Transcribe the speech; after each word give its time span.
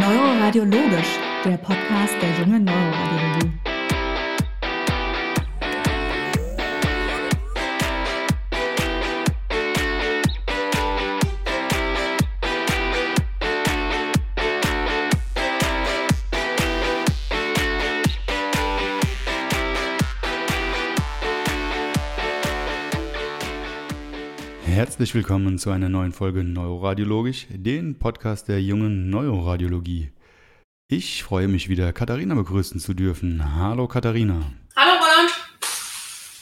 Neuroradiologisch, 0.00 1.18
der 1.44 1.58
Podcast 1.58 2.14
der 2.22 2.30
jungen 2.38 2.64
Neuroradiologie. 2.64 3.69
Herzlich 25.00 25.14
willkommen 25.14 25.56
zu 25.56 25.70
einer 25.70 25.88
neuen 25.88 26.12
Folge 26.12 26.44
Neuroradiologisch, 26.44 27.46
den 27.48 27.98
Podcast 27.98 28.48
der 28.48 28.60
jungen 28.60 29.08
Neuroradiologie. 29.08 30.12
Ich 30.88 31.24
freue 31.24 31.48
mich 31.48 31.70
wieder, 31.70 31.94
Katharina 31.94 32.34
begrüßen 32.34 32.78
zu 32.78 32.92
dürfen. 32.92 33.56
Hallo 33.56 33.88
Katharina. 33.88 34.52
Hallo 34.76 34.92
Roland. 34.98 35.30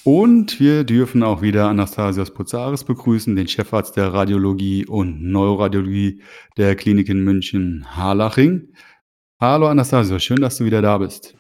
Und 0.03 0.59
wir 0.59 0.83
dürfen 0.83 1.23
auch 1.23 1.41
wieder 1.41 1.69
Anastasios 1.69 2.35
Pozaris 2.35 2.83
begrüßen, 2.83 3.37
den 3.37 3.47
Chefarzt 3.47 3.97
der 3.97 4.13
Radiologie 4.13 4.87
und 4.87 5.23
Neuroradiologie 5.23 6.21
der 6.57 6.75
Klinik 6.75 7.09
in 7.09 7.23
München 7.23 7.87
Harlaching. 7.89 8.75
Hallo 9.41 9.69
Anastasios, 9.69 10.21
schön, 10.25 10.41
dass 10.41 10.57
du 10.57 10.65
wieder 10.65 10.83
da 10.83 10.99
bist. 10.99 11.37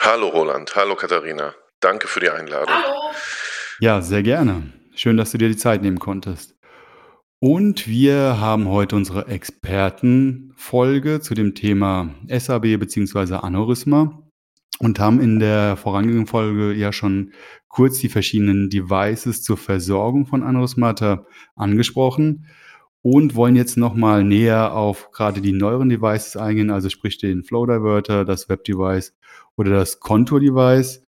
Hallo 0.00 0.28
Roland, 0.28 0.76
hallo 0.76 0.96
Katharina. 0.96 1.54
Danke 1.80 2.08
für 2.08 2.20
die 2.20 2.28
Einladung. 2.28 2.74
Hallo. 2.74 3.10
Ja, 3.80 4.02
sehr 4.02 4.22
gerne. 4.22 4.81
Schön, 5.02 5.16
dass 5.16 5.32
du 5.32 5.38
dir 5.38 5.48
die 5.48 5.56
Zeit 5.56 5.82
nehmen 5.82 5.98
konntest. 5.98 6.54
Und 7.40 7.88
wir 7.88 8.38
haben 8.38 8.68
heute 8.68 8.94
unsere 8.94 9.26
Expertenfolge 9.26 11.20
zu 11.20 11.34
dem 11.34 11.56
Thema 11.56 12.14
SAB 12.28 12.78
bzw. 12.78 13.34
Aneurysma 13.34 14.22
und 14.78 15.00
haben 15.00 15.18
in 15.18 15.40
der 15.40 15.76
vorangegangenen 15.76 16.28
Folge 16.28 16.72
ja 16.72 16.92
schon 16.92 17.32
kurz 17.66 17.98
die 17.98 18.08
verschiedenen 18.10 18.70
Devices 18.70 19.42
zur 19.42 19.56
Versorgung 19.56 20.26
von 20.26 20.44
Aneurysmata 20.44 21.26
angesprochen 21.56 22.46
und 23.00 23.34
wollen 23.34 23.56
jetzt 23.56 23.76
nochmal 23.76 24.22
näher 24.22 24.72
auf 24.72 25.10
gerade 25.10 25.40
die 25.40 25.52
neueren 25.52 25.88
Devices 25.88 26.36
eingehen, 26.36 26.70
also 26.70 26.90
sprich 26.90 27.18
den 27.18 27.42
Flow 27.42 27.66
Diverter, 27.66 28.24
das 28.24 28.48
Web 28.48 28.62
Device 28.62 29.16
oder 29.56 29.72
das 29.72 29.98
Contour 29.98 30.38
Device 30.38 31.04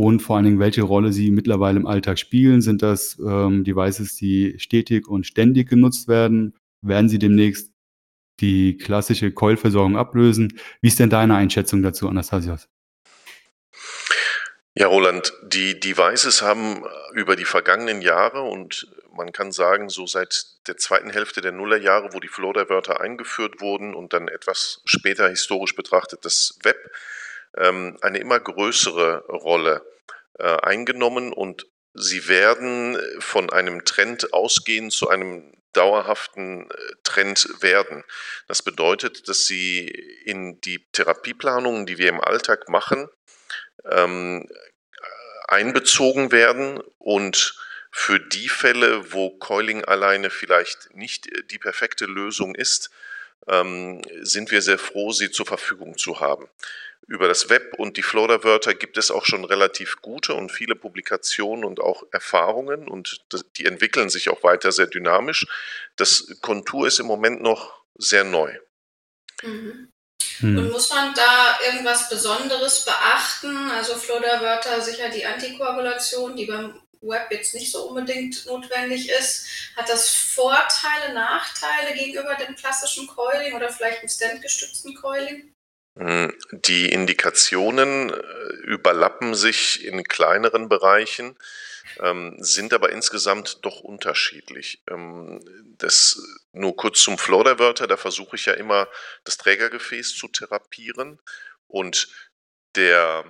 und 0.00 0.20
vor 0.20 0.36
allen 0.36 0.44
Dingen, 0.44 0.60
welche 0.60 0.82
Rolle 0.82 1.12
sie 1.12 1.32
mittlerweile 1.32 1.76
im 1.76 1.86
Alltag 1.86 2.20
spielen. 2.20 2.62
Sind 2.62 2.82
das 2.82 3.18
ähm, 3.18 3.64
Devices, 3.64 4.14
die 4.14 4.54
stetig 4.58 5.08
und 5.08 5.26
ständig 5.26 5.68
genutzt 5.68 6.06
werden? 6.06 6.54
Werden 6.82 7.08
sie 7.08 7.18
demnächst 7.18 7.72
die 8.38 8.76
klassische 8.76 9.32
Coil-Versorgung 9.32 9.96
ablösen? 9.96 10.56
Wie 10.80 10.86
ist 10.86 11.00
denn 11.00 11.10
deine 11.10 11.34
Einschätzung 11.34 11.82
dazu, 11.82 12.08
Anastasios? 12.08 12.68
Ja, 14.76 14.86
Roland, 14.86 15.32
die 15.42 15.80
Devices 15.80 16.42
haben 16.42 16.84
über 17.14 17.34
die 17.34 17.44
vergangenen 17.44 18.00
Jahre 18.00 18.42
und 18.42 18.86
man 19.12 19.32
kann 19.32 19.50
sagen, 19.50 19.88
so 19.88 20.06
seit 20.06 20.44
der 20.68 20.76
zweiten 20.76 21.10
Hälfte 21.10 21.40
der 21.40 21.50
Nullerjahre, 21.50 22.10
wo 22.12 22.20
die 22.20 22.28
Floater-Wörter 22.28 23.00
eingeführt 23.00 23.60
wurden 23.60 23.96
und 23.96 24.12
dann 24.12 24.28
etwas 24.28 24.80
später 24.84 25.28
historisch 25.28 25.74
betrachtet 25.74 26.24
das 26.24 26.56
Web, 26.62 26.76
eine 27.54 28.18
immer 28.18 28.38
größere 28.40 29.24
Rolle 29.28 29.82
äh, 30.38 30.44
eingenommen 30.44 31.32
und 31.32 31.66
sie 31.94 32.28
werden 32.28 32.98
von 33.18 33.50
einem 33.50 33.84
Trend 33.84 34.32
ausgehen 34.32 34.90
zu 34.90 35.08
einem 35.08 35.52
dauerhaften 35.72 36.70
äh, 36.70 36.74
Trend 37.04 37.48
werden. 37.60 38.04
Das 38.46 38.62
bedeutet, 38.62 39.28
dass 39.28 39.46
sie 39.46 39.86
in 40.24 40.60
die 40.60 40.86
Therapieplanungen, 40.92 41.86
die 41.86 41.98
wir 41.98 42.08
im 42.08 42.20
Alltag 42.20 42.68
machen, 42.68 43.08
ähm, 43.90 44.48
einbezogen 45.48 46.30
werden 46.30 46.80
und 46.98 47.58
für 47.90 48.20
die 48.20 48.48
Fälle, 48.48 49.12
wo 49.12 49.30
Coiling 49.30 49.84
alleine 49.84 50.30
vielleicht 50.30 50.94
nicht 50.94 51.28
die 51.50 51.58
perfekte 51.58 52.04
Lösung 52.04 52.54
ist, 52.54 52.90
ähm, 53.48 54.02
sind 54.20 54.50
wir 54.50 54.62
sehr 54.62 54.78
froh, 54.78 55.12
sie 55.12 55.30
zur 55.30 55.46
Verfügung 55.46 55.96
zu 55.96 56.20
haben. 56.20 56.48
Über 57.08 57.26
das 57.26 57.48
Web 57.48 57.74
und 57.78 57.96
die 57.96 58.02
Flora-Wörter 58.02 58.74
gibt 58.74 58.98
es 58.98 59.10
auch 59.10 59.24
schon 59.24 59.46
relativ 59.46 60.02
gute 60.02 60.34
und 60.34 60.52
viele 60.52 60.76
Publikationen 60.76 61.64
und 61.64 61.80
auch 61.80 62.02
Erfahrungen 62.12 62.86
und 62.86 63.24
die 63.56 63.64
entwickeln 63.64 64.10
sich 64.10 64.28
auch 64.28 64.42
weiter 64.42 64.72
sehr 64.72 64.88
dynamisch. 64.88 65.46
Das 65.96 66.36
Kontur 66.42 66.86
ist 66.86 67.00
im 67.00 67.06
Moment 67.06 67.40
noch 67.40 67.82
sehr 67.94 68.24
neu. 68.24 68.54
Mhm. 69.42 69.90
Hm. 70.40 70.58
Und 70.58 70.70
muss 70.70 70.90
man 70.90 71.14
da 71.14 71.58
irgendwas 71.64 72.10
Besonderes 72.10 72.84
beachten? 72.84 73.70
Also 73.70 73.94
Flora-Wörter 73.94 74.82
sicher 74.82 75.08
die 75.08 75.24
Antikoagulation, 75.24 76.36
die 76.36 76.44
beim 76.44 76.78
Web 77.00 77.30
jetzt 77.30 77.54
nicht 77.54 77.72
so 77.72 77.88
unbedingt 77.88 78.44
notwendig 78.44 79.08
ist. 79.08 79.46
Hat 79.76 79.88
das 79.88 80.14
Vorteile, 80.14 81.14
Nachteile 81.14 81.94
gegenüber 81.94 82.34
dem 82.34 82.54
klassischen 82.54 83.06
Coiling 83.06 83.54
oder 83.54 83.70
vielleicht 83.70 84.02
dem 84.02 84.08
Stand-gestützten 84.10 84.94
Coiling? 84.94 85.54
Hm, 85.98 86.32
die 86.52 86.92
Indikationen 86.92 88.10
äh, 88.10 88.14
überlappen 88.62 89.34
sich 89.34 89.84
in 89.84 90.04
kleineren 90.04 90.68
Bereichen, 90.68 91.36
ähm, 91.98 92.36
sind 92.38 92.72
aber 92.72 92.90
insgesamt 92.90 93.58
doch 93.62 93.80
unterschiedlich. 93.80 94.80
Ähm, 94.88 95.40
das 95.76 96.22
nur 96.52 96.76
kurz 96.76 97.00
zum 97.02 97.18
Flow-Diverter, 97.18 97.88
da 97.88 97.96
versuche 97.96 98.36
ich 98.36 98.46
ja 98.46 98.52
immer, 98.52 98.88
das 99.24 99.38
Trägergefäß 99.38 100.14
zu 100.14 100.28
therapieren 100.28 101.18
und 101.66 102.08
der 102.76 103.24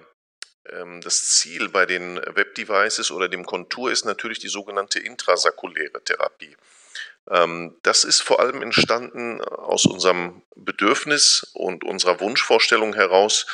ähm, 0.67 1.01
das 1.01 1.31
Ziel 1.31 1.71
bei 1.71 1.87
den 1.87 2.17
Web-Devices 2.17 3.11
oder 3.11 3.29
dem 3.29 3.47
Kontur 3.47 3.91
ist 3.91 4.05
natürlich 4.05 4.41
die 4.41 4.49
sogenannte 4.49 4.99
intrasakuläre 4.99 6.05
Therapie. 6.05 6.55
Ähm, 7.31 7.77
das 7.83 8.05
ist 8.05 8.21
vor 8.23 8.41
allem 8.41 8.63
entstanden 8.63 9.43
aus 9.43 9.85
unserem 9.85 10.43
Bedürfnis 10.57 11.51
und 11.55 11.85
unserer 11.85 12.21
Wunschvorstellung 12.21 12.95
heraus, 12.95 13.47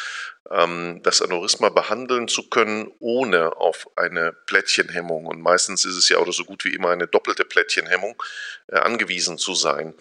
ähm, 0.51 1.01
das 1.03 1.23
Aneurysma 1.23 1.71
behandeln 1.71 2.29
zu 2.29 2.49
können, 2.49 2.93
ohne 3.01 3.57
auf 3.57 3.89
eine 3.97 4.33
Plättchenhemmung, 4.33 5.27
und 5.27 5.41
meistens 5.41 5.85
ist 5.85 5.97
es 5.97 6.09
ja 6.09 6.19
oder 6.19 6.33
so 6.33 6.45
gut 6.45 6.65
wie 6.65 6.75
immer 6.75 6.91
eine 6.91 7.07
doppelte 7.07 7.45
Plättchenhemmung, 7.45 8.23
äh, 8.69 8.77
angewiesen 8.77 9.39
zu 9.39 9.55
sein. 9.55 9.95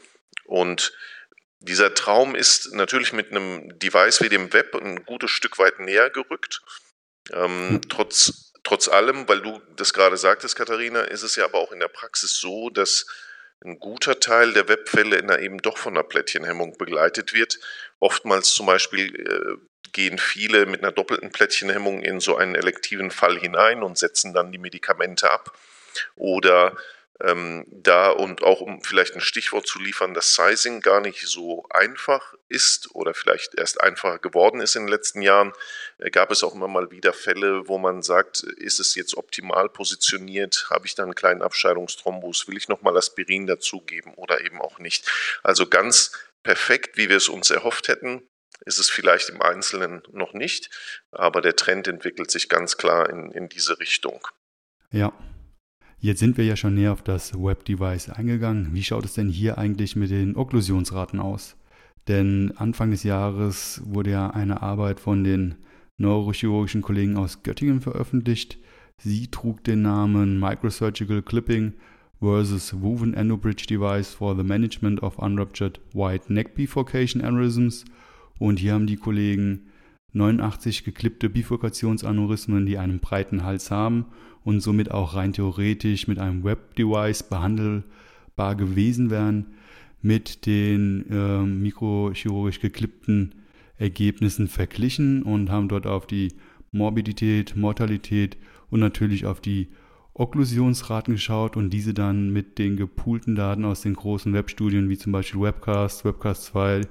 Und 0.45 0.93
dieser 1.59 1.93
Traum 1.93 2.35
ist 2.35 2.73
natürlich 2.73 3.13
mit 3.13 3.31
einem 3.31 3.79
Device 3.79 4.21
wie 4.21 4.29
dem 4.29 4.51
Web 4.51 4.75
ein 4.75 5.05
gutes 5.05 5.31
Stück 5.31 5.57
weit 5.59 5.79
näher 5.79 6.09
gerückt. 6.09 6.61
Ähm, 7.31 7.69
hm. 7.69 7.81
trotz, 7.89 8.51
trotz 8.63 8.89
allem, 8.89 9.29
weil 9.29 9.41
du 9.41 9.61
das 9.77 9.93
gerade 9.93 10.17
sagtest, 10.17 10.57
Katharina, 10.57 11.03
ist 11.03 11.23
es 11.23 11.37
ja 11.37 11.45
aber 11.45 11.59
auch 11.59 11.71
in 11.71 11.79
der 11.79 11.87
Praxis 11.87 12.37
so, 12.37 12.69
dass 12.69 13.05
ein 13.63 13.79
guter 13.79 14.19
Teil 14.19 14.53
der 14.53 14.67
Webfälle 14.67 15.17
in 15.17 15.27
der 15.27 15.39
eben 15.39 15.59
doch 15.59 15.77
von 15.77 15.93
einer 15.93 16.03
Plättchenhemmung 16.03 16.77
begleitet 16.77 17.33
wird. 17.33 17.59
Oftmals 17.99 18.53
zum 18.53 18.65
Beispiel 18.65 19.15
äh, 19.15 19.89
gehen 19.91 20.17
viele 20.17 20.65
mit 20.65 20.81
einer 20.83 20.91
doppelten 20.91 21.31
Plättchenhemmung 21.31 22.01
in 22.01 22.19
so 22.19 22.35
einen 22.35 22.55
elektiven 22.55 23.11
Fall 23.11 23.39
hinein 23.39 23.83
und 23.83 23.97
setzen 23.97 24.33
dann 24.33 24.51
die 24.51 24.57
Medikamente 24.57 25.31
ab. 25.31 25.57
Oder 26.15 26.75
ähm, 27.21 27.65
da 27.67 28.09
und 28.09 28.43
auch 28.43 28.61
um 28.61 28.81
vielleicht 28.81 29.15
ein 29.15 29.21
Stichwort 29.21 29.67
zu 29.67 29.79
liefern, 29.79 30.13
dass 30.13 30.33
Sizing 30.33 30.81
gar 30.81 30.99
nicht 30.99 31.27
so 31.27 31.65
einfach 31.69 32.33
ist 32.49 32.93
oder 32.95 33.13
vielleicht 33.13 33.55
erst 33.55 33.81
einfacher 33.81 34.19
geworden 34.19 34.61
ist 34.61 34.75
in 34.75 34.83
den 34.83 34.91
letzten 34.91 35.21
Jahren, 35.21 35.53
äh, 35.99 36.09
gab 36.09 36.31
es 36.31 36.43
auch 36.43 36.55
immer 36.55 36.67
mal 36.67 36.91
wieder 36.91 37.13
Fälle, 37.13 37.67
wo 37.67 37.77
man 37.77 38.01
sagt, 38.01 38.41
ist 38.41 38.79
es 38.79 38.95
jetzt 38.95 39.15
optimal 39.15 39.69
positioniert, 39.69 40.67
habe 40.69 40.85
ich 40.85 40.95
da 40.95 41.03
einen 41.03 41.15
kleinen 41.15 41.43
Abscheidungsthrombus, 41.43 42.47
will 42.47 42.57
ich 42.57 42.67
nochmal 42.67 42.97
Aspirin 42.97 43.45
dazugeben 43.45 44.13
oder 44.15 44.41
eben 44.41 44.59
auch 44.61 44.79
nicht. 44.79 45.09
Also 45.43 45.67
ganz 45.67 46.11
perfekt, 46.41 46.97
wie 46.97 47.09
wir 47.09 47.17
es 47.17 47.29
uns 47.29 47.51
erhofft 47.51 47.87
hätten, 47.87 48.27
ist 48.65 48.79
es 48.79 48.89
vielleicht 48.89 49.29
im 49.29 49.41
Einzelnen 49.41 50.03
noch 50.11 50.33
nicht, 50.33 50.69
aber 51.11 51.41
der 51.41 51.55
Trend 51.55 51.87
entwickelt 51.87 52.31
sich 52.31 52.49
ganz 52.49 52.77
klar 52.77 53.09
in, 53.09 53.31
in 53.31 53.49
diese 53.49 53.79
Richtung. 53.79 54.25
Ja, 54.91 55.11
Jetzt 56.03 56.19
sind 56.19 56.35
wir 56.35 56.43
ja 56.43 56.57
schon 56.57 56.75
näher 56.75 56.91
auf 56.91 57.01
das 57.01 57.33
Web-Device 57.33 58.09
eingegangen. 58.09 58.73
Wie 58.73 58.83
schaut 58.83 59.05
es 59.05 59.13
denn 59.13 59.29
hier 59.29 59.57
eigentlich 59.57 59.95
mit 59.95 60.11
den 60.11 60.35
Okklusionsraten 60.35 61.21
aus? 61.21 61.55
Denn 62.09 62.51
Anfang 62.57 62.91
des 62.91 63.03
Jahres 63.03 63.81
wurde 63.85 64.11
ja 64.11 64.29
eine 64.29 64.61
Arbeit 64.61 64.99
von 64.99 65.23
den 65.23 65.55
neurochirurgischen 65.97 66.81
Kollegen 66.81 67.15
aus 67.15 67.41
Göttingen 67.43 67.79
veröffentlicht. 67.79 68.57
Sie 68.97 69.27
trug 69.27 69.63
den 69.63 69.83
Namen 69.83 70.41
Microsurgical 70.41 71.21
Clipping 71.21 71.71
versus 72.19 72.81
Woven 72.81 73.13
Endobridge 73.13 73.65
Device 73.65 74.13
for 74.13 74.35
the 74.35 74.43
Management 74.43 75.01
of 75.01 75.19
Unruptured 75.19 75.79
White 75.93 76.33
Neck 76.33 76.53
Bifurcation 76.53 77.21
Aneurysms. 77.21 77.85
Und 78.39 78.59
hier 78.59 78.73
haben 78.73 78.87
die 78.87 78.97
Kollegen 78.97 79.69
89 80.11 80.83
geklippte 80.83 81.29
Bifurkationsaneurysmen, 81.29 82.65
die 82.65 82.77
einen 82.77 82.99
breiten 82.99 83.45
Hals 83.45 83.71
haben 83.71 84.07
und 84.43 84.61
somit 84.61 84.91
auch 84.91 85.15
rein 85.15 85.33
theoretisch 85.33 86.07
mit 86.07 86.19
einem 86.19 86.43
Web-Device 86.43 87.23
behandelbar 87.23 88.55
gewesen 88.55 89.09
wären, 89.09 89.47
mit 90.01 90.45
den 90.45 91.05
äh, 91.09 91.43
mikrochirurgisch 91.43 92.59
geklippten 92.59 93.35
Ergebnissen 93.77 94.47
verglichen 94.47 95.23
und 95.23 95.49
haben 95.49 95.69
dort 95.69 95.87
auf 95.87 96.05
die 96.05 96.33
Morbidität, 96.71 97.55
Mortalität 97.55 98.37
und 98.69 98.79
natürlich 98.79 99.25
auf 99.25 99.39
die 99.39 99.69
Okklusionsraten 100.13 101.15
geschaut 101.15 101.57
und 101.57 101.71
diese 101.71 101.93
dann 101.93 102.31
mit 102.31 102.59
den 102.59 102.77
gepoolten 102.77 103.35
Daten 103.35 103.65
aus 103.65 103.81
den 103.81 103.95
großen 103.95 104.33
Webstudien 104.33 104.89
wie 104.89 104.97
zum 104.97 105.11
Beispiel 105.11 105.41
Webcast, 105.41 106.05
Webcast 106.05 106.45
2 106.45 106.81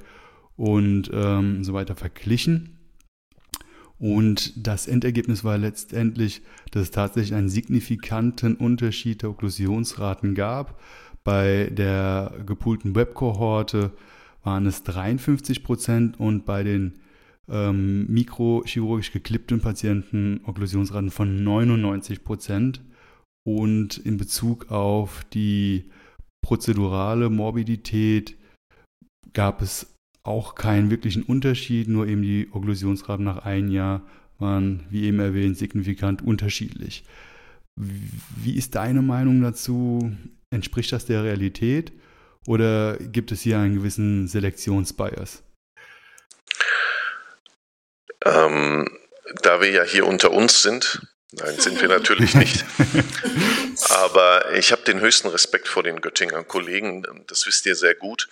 und 0.56 1.10
ähm, 1.12 1.62
so 1.62 1.72
weiter 1.72 1.94
verglichen. 1.94 2.78
Und 4.02 4.66
das 4.66 4.88
Endergebnis 4.88 5.44
war 5.44 5.58
letztendlich, 5.58 6.42
dass 6.72 6.82
es 6.82 6.90
tatsächlich 6.90 7.36
einen 7.36 7.48
signifikanten 7.48 8.56
Unterschied 8.56 9.22
der 9.22 9.30
Okklusionsraten 9.30 10.34
gab. 10.34 10.80
Bei 11.22 11.70
der 11.72 12.34
gepoolten 12.44 12.96
Webkohorte 12.96 13.92
waren 14.42 14.66
es 14.66 14.82
53 14.82 15.62
Prozent 15.62 16.18
und 16.18 16.44
bei 16.44 16.64
den 16.64 16.94
ähm, 17.48 18.08
mikrochirurgisch 18.08 19.12
geklippten 19.12 19.60
Patienten 19.60 20.40
Okklusionsraten 20.46 21.12
von 21.12 21.44
99 21.44 22.24
Prozent. 22.24 22.82
Und 23.44 23.98
in 23.98 24.16
Bezug 24.16 24.72
auf 24.72 25.24
die 25.32 25.92
prozedurale 26.44 27.30
Morbidität 27.30 28.36
gab 29.32 29.62
es 29.62 29.91
auch 30.24 30.54
keinen 30.54 30.90
wirklichen 30.90 31.22
Unterschied, 31.22 31.88
nur 31.88 32.06
eben 32.06 32.22
die 32.22 32.48
Okklusionsraten 32.52 33.24
nach 33.24 33.38
einem 33.38 33.70
Jahr 33.70 34.02
waren, 34.38 34.86
wie 34.90 35.04
eben 35.04 35.20
erwähnt, 35.20 35.58
signifikant 35.58 36.22
unterschiedlich. 36.22 37.04
Wie 37.76 38.56
ist 38.56 38.74
deine 38.74 39.02
Meinung 39.02 39.42
dazu? 39.42 40.14
Entspricht 40.50 40.92
das 40.92 41.06
der 41.06 41.24
Realität 41.24 41.92
oder 42.46 42.96
gibt 42.98 43.32
es 43.32 43.40
hier 43.40 43.58
einen 43.58 43.76
gewissen 43.76 44.28
Selektionsbias? 44.28 45.42
Ähm, 48.24 48.88
da 49.42 49.60
wir 49.60 49.70
ja 49.70 49.82
hier 49.82 50.06
unter 50.06 50.32
uns 50.32 50.62
sind, 50.62 51.02
Nein, 51.34 51.58
sind 51.58 51.80
wir 51.80 51.88
natürlich 51.88 52.34
nicht. 52.34 52.62
Aber 53.88 54.52
ich 54.52 54.70
habe 54.70 54.82
den 54.82 55.00
höchsten 55.00 55.28
Respekt 55.28 55.66
vor 55.66 55.82
den 55.82 56.02
Göttinger 56.02 56.44
Kollegen. 56.44 57.04
Das 57.26 57.46
wisst 57.46 57.64
ihr 57.64 57.74
sehr 57.74 57.94
gut. 57.94 58.28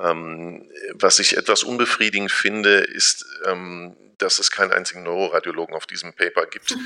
Ähm, 0.00 0.68
was 0.94 1.18
ich 1.18 1.36
etwas 1.36 1.62
unbefriedigend 1.62 2.32
finde, 2.32 2.78
ist, 2.78 3.24
ähm, 3.46 3.96
dass 4.18 4.38
es 4.38 4.50
keinen 4.50 4.72
einzigen 4.72 5.02
Neuroradiologen 5.02 5.74
auf 5.74 5.86
diesem 5.86 6.12
Paper 6.14 6.46
gibt. 6.46 6.76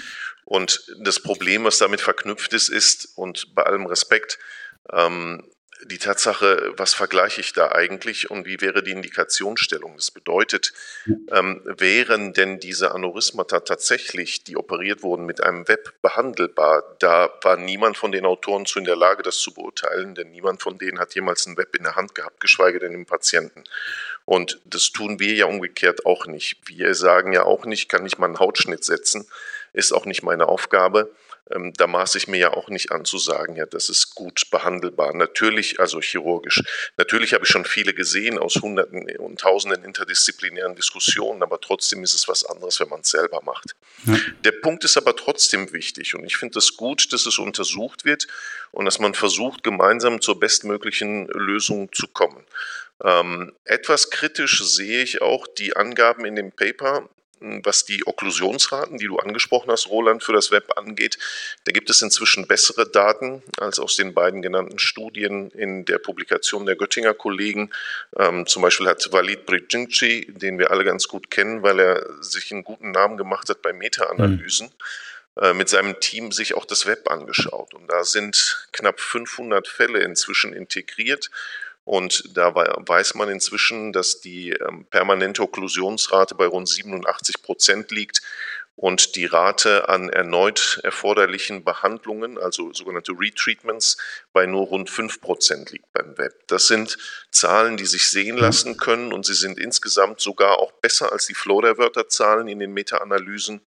Und 0.45 0.83
das 1.01 1.21
Problem, 1.21 1.65
was 1.65 1.79
damit 1.79 2.01
verknüpft 2.01 2.53
ist, 2.53 2.69
ist, 2.69 3.13
und 3.17 3.55
bei 3.55 3.63
allem 3.63 3.87
Respekt, 3.87 4.39
ähm, 4.93 5.45
die 5.85 5.99
Tatsache, 5.99 6.73
was 6.77 6.95
vergleiche 6.95 7.41
ich 7.41 7.53
da 7.53 7.73
eigentlich 7.73 8.31
und 8.31 8.47
wie 8.47 8.61
wäre 8.61 8.83
die 8.83 8.91
Indikationsstellung? 8.91 9.95
Das 9.97 10.11
bedeutet, 10.11 10.73
ähm, 11.31 11.63
wären 11.65 12.33
denn 12.33 12.59
diese 12.59 12.93
Aneurysmata 12.93 13.61
tatsächlich, 13.61 14.45
die 14.45 14.57
operiert 14.57 15.03
wurden, 15.03 15.27
mit 15.27 15.43
einem 15.43 15.69
Web 15.69 15.95
behandelbar? 16.03 16.83
Da 16.99 17.31
war 17.43 17.57
niemand 17.57 17.97
von 17.97 18.13
den 18.13 18.27
Autoren 18.27 18.67
zu 18.67 18.79
in 18.79 18.85
der 18.85 18.97
Lage, 18.97 19.23
das 19.23 19.39
zu 19.39 19.55
beurteilen, 19.55 20.15
denn 20.15 20.31
niemand 20.31 20.63
von 20.63 20.79
denen 20.79 20.99
hat 20.99 21.15
jemals 21.15 21.47
ein 21.47 21.57
Web 21.57 21.77
in 21.77 21.85
der 21.85 21.97
Hand 21.97 22.15
gehabt, 22.15 22.41
geschweige 22.41 22.81
denn 22.81 22.95
im 22.95 23.07
Patienten. 23.07 23.65
Und 24.25 24.61
das 24.65 24.91
tun 24.91 25.21
wir 25.21 25.35
ja 25.35 25.47
umgekehrt 25.47 26.07
auch 26.07 26.27
nicht. 26.27 26.59
Wir 26.67 26.95
sagen 26.95 27.33
ja 27.33 27.45
auch 27.45 27.65
nicht, 27.65 27.89
kann 27.89 28.05
ich 28.05 28.19
mal 28.19 28.27
einen 28.27 28.41
Hautschnitt 28.41 28.85
setzen, 28.85 29.29
ist 29.73 29.93
auch 29.93 30.07
nicht 30.07 30.23
meine 30.23 30.49
Aufgabe 30.49 31.15
ähm, 31.50 31.73
da 31.77 31.87
maße 31.87 32.19
ich 32.19 32.29
mir 32.29 32.39
ja 32.39 32.53
auch 32.53 32.69
nicht 32.69 32.93
an 32.93 33.05
zu 33.05 33.19
sagen, 33.19 33.56
ja, 33.56 33.67
das 33.67 33.89
ist 33.89 34.15
gut 34.15 34.50
behandelbar. 34.50 35.15
Natürlich, 35.15 35.81
also 35.81 36.00
chirurgisch. 36.00 36.62
Natürlich 36.97 37.35
habe 37.35 37.45
ich 37.45 37.50
schon 37.50 37.65
viele 37.65 37.95
gesehen 37.95 38.39
aus 38.39 38.56
Hunderten 38.56 39.09
und 39.19 39.41
Tausenden 39.41 39.85
interdisziplinären 39.85 40.75
Diskussionen, 40.75 41.43
aber 41.43 41.61
trotzdem 41.61 42.03
ist 42.03 42.15
es 42.15 42.29
was 42.29 42.45
anderes, 42.45 42.81
wenn 42.81 42.89
man 42.89 43.00
es 43.00 43.11
selber 43.11 43.41
macht. 43.45 43.75
Ja. 44.05 44.19
Der 44.45 44.53
Punkt 44.53 44.85
ist 44.85 44.97
aber 44.97 45.17
trotzdem 45.17 45.73
wichtig 45.73 46.15
und 46.15 46.25
ich 46.25 46.37
finde 46.37 46.59
es 46.59 46.67
das 46.67 46.77
gut, 46.77 47.12
dass 47.12 47.27
es 47.27 47.39
untersucht 47.39 48.05
wird 48.05 48.27
und 48.71 48.85
dass 48.85 48.99
man 48.99 49.15
versucht, 49.15 49.62
gemeinsam 49.62 50.21
zur 50.21 50.39
bestmöglichen 50.39 51.27
Lösung 51.29 51.93
zu 51.93 52.09
kommen. 52.09 52.45
Ähm, 53.05 53.53
etwas 53.65 54.11
kritisch 54.11 54.65
sehe 54.65 55.03
ich 55.03 55.23
auch 55.23 55.47
die 55.47 55.77
Angaben 55.77 56.25
in 56.25 56.37
dem 56.37 56.53
Paper, 56.53 57.09
was 57.40 57.85
die 57.85 58.06
Okklusionsraten, 58.06 58.99
die 58.99 59.06
du 59.06 59.19
angesprochen 59.19 59.70
hast, 59.70 59.88
Roland, 59.88 60.23
für 60.23 60.32
das 60.32 60.50
Web 60.50 60.73
angeht. 60.76 61.19
Da 61.64 61.73
gibt 61.73 61.90
es 61.90 62.02
inzwischen 62.02 62.46
bessere 62.46 62.88
Daten 62.88 63.43
als 63.58 63.79
aus 63.79 63.96
den 63.96 64.14
beiden 64.14 64.43
genannten 64.43 64.79
Studien 64.79 65.50
in 65.50 65.85
der 65.85 65.99
Publikation 65.99 66.67
der 66.67 66.76
Göttinger 66.76 67.14
Kollegen. 67.14 67.70
Ähm, 68.17 68.46
zum 68.46 68.62
Beispiel 68.62 68.88
hat 68.88 69.12
Walid 69.12 69.46
Brijinci, 69.46 70.26
den 70.29 70.58
wir 70.58 70.70
alle 70.70 70.85
ganz 70.85 71.08
gut 71.08 71.31
kennen, 71.31 71.62
weil 71.62 71.81
er 71.81 72.06
sich 72.23 72.52
einen 72.52 72.64
guten 72.64 72.90
Namen 72.90 73.17
gemacht 73.17 73.49
hat 73.49 73.62
bei 73.62 73.73
Meta-Analysen, 73.73 74.70
mhm. 75.37 75.56
mit 75.56 75.69
seinem 75.69 76.00
Team 76.00 76.32
sich 76.32 76.55
auch 76.55 76.64
das 76.64 76.87
Web 76.87 77.11
angeschaut. 77.11 77.75
Und 77.75 77.88
da 77.88 78.05
sind 78.05 78.69
knapp 78.73 79.00
500 79.00 79.69
Fälle 79.69 80.00
inzwischen 80.00 80.52
integriert. 80.52 81.31
Und 81.88 82.37
da 82.37 82.55
weiß 82.55 83.14
man 83.14 83.31
inzwischen, 83.31 83.94
dass 83.94 84.20
die 84.20 84.50
ähm, 84.50 84.85
permanente 84.90 85.40
Okklusionsrate 85.43 86.35
bei 86.35 86.44
rund 86.44 86.69
87 86.69 87.40
Prozent 87.40 87.90
liegt 87.90 88.20
und 88.76 89.17
die 89.17 89.25
Rate 89.25 89.88
an 89.88 90.11
erneut 90.11 90.81
erforderlichen 90.82 91.64
Behandlungen, 91.64 92.37
also 92.37 92.75
sogenannte 92.75 93.12
Retreatments, 93.12 93.96
bei 94.35 94.44
nur 94.44 94.67
rund 94.67 94.90
5 94.90 95.23
Prozent 95.23 95.73
liegt 95.73 95.90
beim 95.94 96.19
Web. 96.19 96.46
Das 96.49 96.67
sind 96.67 96.99
Zahlen, 97.32 97.79
die 97.79 97.87
sich 97.87 98.11
sehen 98.11 98.37
mhm. 98.37 98.43
lassen 98.43 98.76
können 98.76 99.14
und 99.14 99.25
sie 99.25 99.32
sind 99.32 99.58
insgesamt 99.58 100.20
sogar 100.20 100.58
auch 100.58 100.73
besser 100.82 101.11
als 101.11 101.25
die 101.25 101.35
Flow-der-Wörter-Zahlen 101.35 102.49
in 102.49 102.58
den 102.58 102.75
Meta-Analysen. 102.75 103.62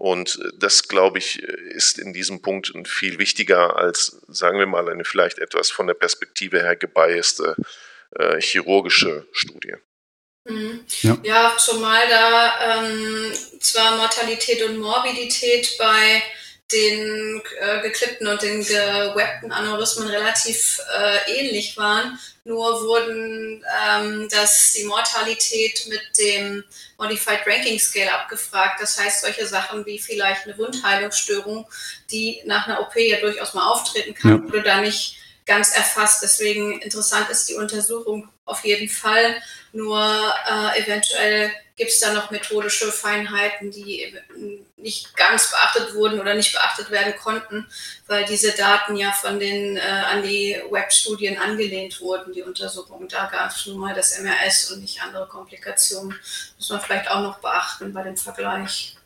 Und 0.00 0.40
äh, 0.42 0.48
das, 0.58 0.88
glaube 0.88 1.18
ich, 1.18 1.42
ist 1.42 1.98
in 1.98 2.14
diesem 2.14 2.40
Punkt 2.40 2.72
viel 2.88 3.18
wichtiger 3.18 3.76
als, 3.76 4.22
sagen 4.28 4.58
wir 4.58 4.66
mal, 4.66 4.88
eine 4.88 5.04
vielleicht 5.04 5.38
etwas 5.38 5.70
von 5.70 5.86
der 5.86 5.94
Perspektive 5.94 6.62
her 6.62 6.74
gebiaste 6.74 7.54
äh, 8.12 8.40
chirurgische 8.40 9.26
Studie. 9.32 9.74
Mhm. 10.48 10.86
Ja. 11.02 11.18
ja. 11.22 11.56
zumal 11.58 12.08
da 12.08 12.80
ähm, 12.80 13.32
zwar 13.60 13.98
Mortalität 13.98 14.62
und 14.62 14.78
Morbidität 14.78 15.76
bei 15.78 16.22
den 16.72 17.42
äh, 17.60 17.80
geklippten 17.82 18.26
und 18.28 18.42
den 18.42 18.64
gewebten 18.64 19.52
Aneurysmen 19.52 20.08
relativ 20.08 20.80
äh, 20.98 21.32
ähnlich 21.32 21.76
waren. 21.76 22.18
Nur 22.44 22.82
wurden 22.84 23.64
ähm, 23.86 24.28
das, 24.30 24.72
die 24.72 24.84
Mortalität 24.84 25.86
mit 25.88 26.00
dem 26.18 26.64
Modified 26.98 27.46
Ranking 27.46 27.78
Scale 27.78 28.12
abgefragt. 28.12 28.80
Das 28.80 28.98
heißt, 28.98 29.22
solche 29.22 29.46
Sachen 29.46 29.84
wie 29.86 29.98
vielleicht 29.98 30.46
eine 30.46 30.56
Wundheilungsstörung, 30.56 31.66
die 32.10 32.40
nach 32.46 32.66
einer 32.66 32.80
OP 32.80 32.96
ja 32.96 33.20
durchaus 33.20 33.54
mal 33.54 33.68
auftreten 33.68 34.14
kann, 34.14 34.30
ja. 34.30 34.42
wurde 34.42 34.62
da 34.62 34.80
nicht 34.80 35.16
ganz 35.50 35.74
erfasst. 35.74 36.22
Deswegen 36.22 36.80
interessant 36.80 37.28
ist 37.28 37.48
die 37.48 37.56
Untersuchung 37.56 38.28
auf 38.44 38.64
jeden 38.64 38.88
Fall. 38.88 39.42
Nur 39.72 40.00
äh, 40.00 40.80
eventuell 40.80 41.50
gibt 41.76 41.90
es 41.90 41.98
da 41.98 42.12
noch 42.12 42.30
methodische 42.30 42.92
Feinheiten, 42.92 43.72
die 43.72 44.14
nicht 44.76 45.16
ganz 45.16 45.50
beachtet 45.50 45.94
wurden 45.94 46.20
oder 46.20 46.34
nicht 46.34 46.52
beachtet 46.52 46.90
werden 46.90 47.14
konnten, 47.16 47.66
weil 48.06 48.24
diese 48.26 48.52
Daten 48.52 48.94
ja 48.94 49.10
von 49.10 49.40
den 49.40 49.76
äh, 49.76 49.80
an 49.80 50.22
die 50.22 50.62
Webstudien 50.70 51.36
angelehnt 51.36 52.00
wurden, 52.00 52.32
die 52.32 52.42
Untersuchung. 52.42 53.08
Da 53.08 53.26
gab 53.26 53.50
es 53.50 53.66
nun 53.66 53.78
mal 53.78 53.94
das 53.94 54.20
MRS 54.20 54.70
und 54.70 54.82
nicht 54.82 55.02
andere 55.02 55.26
Komplikationen. 55.26 56.14
Muss 56.58 56.70
man 56.70 56.80
vielleicht 56.80 57.10
auch 57.10 57.22
noch 57.22 57.38
beachten 57.40 57.92
bei 57.92 58.04
dem 58.04 58.16
Vergleich. 58.16 58.96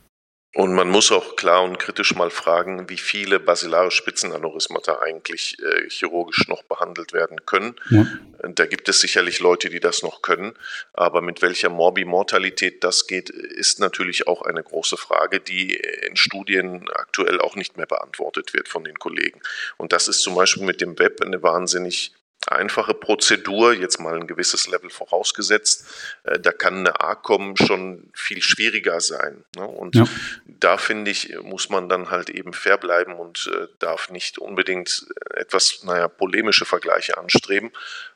Und 0.55 0.73
man 0.73 0.89
muss 0.89 1.11
auch 1.11 1.35
klar 1.35 1.65
und 1.65 1.81
kritisch 1.81 2.15
mal 2.15 2.31
fragen, 2.31 2.89
wie 2.89 2.97
viele 2.97 3.41
basilare 3.41 3.91
Spitzenaneurysmata 3.91 5.01
eigentlich 5.01 5.57
äh, 5.61 5.91
chirurgisch 5.91 6.47
noch 6.47 6.63
behandelt 6.63 7.13
werden 7.13 7.45
können. 7.45 7.75
Ja. 7.91 8.07
Da 8.49 8.67
gibt 8.67 8.89
es 8.89 9.01
sicherlich 9.01 9.41
Leute, 9.41 9.69
die 9.69 9.81
das 9.81 10.05
noch 10.05 10.23
können, 10.23 10.55
aber 10.93 11.23
mit 11.23 11.43
welcher 11.43 11.71
Morbimortalität 11.71 12.85
das 12.85 13.09
geht, 13.09 13.31
ist 13.31 13.81
natürlich 13.81 14.29
auch 14.29 14.43
eine 14.43 14.63
große 14.63 14.97
Frage, 14.97 15.41
die 15.41 15.75
in 15.75 16.15
Studien 16.17 16.89
aktuell 16.95 17.41
auch 17.41 17.57
nicht 17.57 17.77
mehr 17.77 17.87
beantwortet 17.87 18.55
wird 18.55 18.69
von 18.69 18.85
den 18.85 18.99
Kollegen. 18.99 19.41
Und 19.77 19.93
das 19.93 20.07
ist 20.07 20.21
zum 20.21 20.37
Beispiel 20.37 20.63
mit 20.63 20.81
dem 20.81 20.99
Web 21.01 21.21
eine 21.21 21.43
wahnsinnig 21.43 22.13
einfache 22.47 22.95
Prozedur, 22.95 23.73
jetzt 23.73 24.01
mal 24.01 24.15
ein 24.15 24.27
gewisses 24.27 24.69
Level 24.69 24.91
vorausgesetzt, 24.91 25.87
äh, 26.25 26.39
da 26.39 26.53
kann 26.53 26.79
eine 26.79 27.01
ACOM 27.01 27.57
schon 27.57 28.11
viel 28.13 28.43
schwieriger 28.43 29.01
sein. 29.01 29.45
Ne? 29.57 29.67
Und 29.67 29.95
ja. 29.95 30.07
da 30.47 30.77
finde 30.77 31.11
ich, 31.11 31.35
muss 31.43 31.71
man 31.71 31.89
dann 31.89 32.11
halt 32.11 32.31
eben 32.31 32.53
fair 32.53 32.77
bleiben 32.77 33.15
und 33.15 33.51
äh, 33.53 33.69
darf 33.79 34.11
nicht 34.11 34.39
unbedingt 34.39 35.07
etwas, 35.31 35.85
naja, 35.85 36.09
polemische 36.09 36.65
Vergleiche 36.65 37.19
anstreben, 37.19 37.71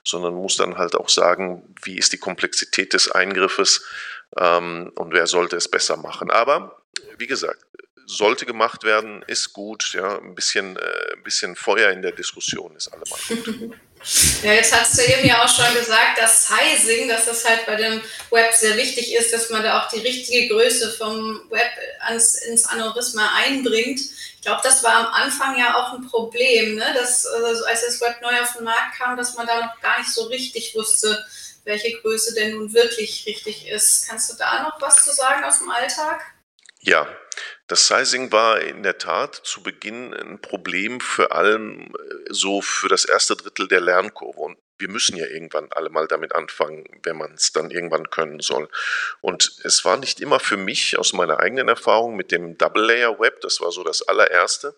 sondern 0.04 0.34
muss 0.34 0.56
dann 0.56 0.78
halt 0.78 0.94
auch 0.94 1.08
sagen, 1.08 1.62
wie 1.82 1.96
ist 1.96 2.12
die 2.12 2.18
Komplexität 2.18 2.92
des 2.92 3.10
Eingriffes 3.10 3.84
ähm, 4.36 4.92
und 4.94 5.12
wer 5.12 5.26
sollte 5.26 5.56
es 5.56 5.68
besser 5.68 5.96
machen. 5.96 6.30
Aber 6.30 6.82
wie 7.16 7.26
gesagt, 7.26 7.64
sollte 8.08 8.46
gemacht 8.46 8.84
werden, 8.84 9.22
ist 9.26 9.52
gut. 9.52 9.92
Ja, 9.92 10.18
ein 10.18 10.34
bisschen, 10.34 10.76
äh, 10.76 11.14
ein 11.14 11.22
bisschen 11.22 11.54
Feuer 11.54 11.90
in 11.90 12.02
der 12.02 12.12
Diskussion 12.12 12.74
ist 12.74 12.88
allemal 12.88 13.18
gut. 13.28 13.74
Ja, 14.44 14.52
jetzt 14.52 14.72
hast 14.72 14.96
du 14.96 15.02
eben 15.02 15.26
ja 15.26 15.44
auch 15.44 15.48
schon 15.48 15.74
gesagt, 15.74 16.18
dass 16.18 16.46
Sizing, 16.46 17.08
dass 17.08 17.24
das 17.24 17.44
halt 17.44 17.66
bei 17.66 17.74
dem 17.74 18.00
Web 18.30 18.54
sehr 18.54 18.76
wichtig 18.76 19.12
ist, 19.12 19.32
dass 19.32 19.50
man 19.50 19.64
da 19.64 19.82
auch 19.82 19.88
die 19.88 19.98
richtige 19.98 20.54
Größe 20.54 20.92
vom 20.92 21.42
Web 21.50 21.68
ans, 22.06 22.36
ins 22.36 22.64
Aneurysma 22.64 23.28
einbringt. 23.34 23.98
Ich 23.98 24.42
glaube, 24.42 24.60
das 24.62 24.84
war 24.84 24.94
am 24.94 25.06
Anfang 25.06 25.58
ja 25.58 25.74
auch 25.74 25.94
ein 25.94 26.06
Problem, 26.06 26.76
ne? 26.76 26.94
dass, 26.94 27.26
also 27.26 27.64
als 27.64 27.84
das 27.84 28.00
Web 28.00 28.22
neu 28.22 28.40
auf 28.40 28.52
den 28.52 28.62
Markt 28.62 28.96
kam, 28.96 29.16
dass 29.16 29.34
man 29.34 29.48
da 29.48 29.66
noch 29.66 29.80
gar 29.80 29.98
nicht 29.98 30.12
so 30.12 30.26
richtig 30.26 30.76
wusste, 30.76 31.26
welche 31.64 32.00
Größe 32.00 32.34
denn 32.34 32.56
nun 32.56 32.72
wirklich 32.72 33.26
richtig 33.26 33.66
ist. 33.66 34.06
Kannst 34.08 34.30
du 34.30 34.36
da 34.36 34.62
noch 34.62 34.80
was 34.80 35.04
zu 35.04 35.12
sagen 35.12 35.42
aus 35.42 35.58
dem 35.58 35.70
Alltag? 35.70 36.20
Ja, 36.80 37.08
das 37.68 37.86
Sizing 37.86 38.32
war 38.32 38.60
in 38.60 38.82
der 38.82 38.96
Tat 38.98 39.34
zu 39.34 39.62
Beginn 39.62 40.14
ein 40.14 40.40
Problem 40.40 41.00
für 41.00 41.32
allem 41.32 41.92
äh, 41.94 42.14
so 42.30 42.62
für 42.62 42.88
das 42.88 43.04
erste 43.04 43.36
Drittel 43.36 43.68
der 43.68 43.80
Lernkurve. 43.80 44.40
Und 44.40 44.58
wir 44.78 44.88
müssen 44.88 45.16
ja 45.16 45.26
irgendwann 45.26 45.68
alle 45.72 45.90
mal 45.90 46.08
damit 46.08 46.34
anfangen, 46.34 46.84
wenn 47.02 47.18
man 47.18 47.32
es 47.34 47.52
dann 47.52 47.70
irgendwann 47.70 48.10
können 48.10 48.40
soll. 48.40 48.68
Und 49.20 49.58
es 49.64 49.84
war 49.84 49.98
nicht 49.98 50.20
immer 50.20 50.40
für 50.40 50.56
mich 50.56 50.98
aus 50.98 51.12
meiner 51.12 51.40
eigenen 51.40 51.68
Erfahrung 51.68 52.16
mit 52.16 52.32
dem 52.32 52.56
Double 52.56 52.84
Layer 52.84 53.18
Web, 53.20 53.40
das 53.42 53.60
war 53.60 53.70
so 53.70 53.84
das 53.84 54.02
allererste, 54.02 54.74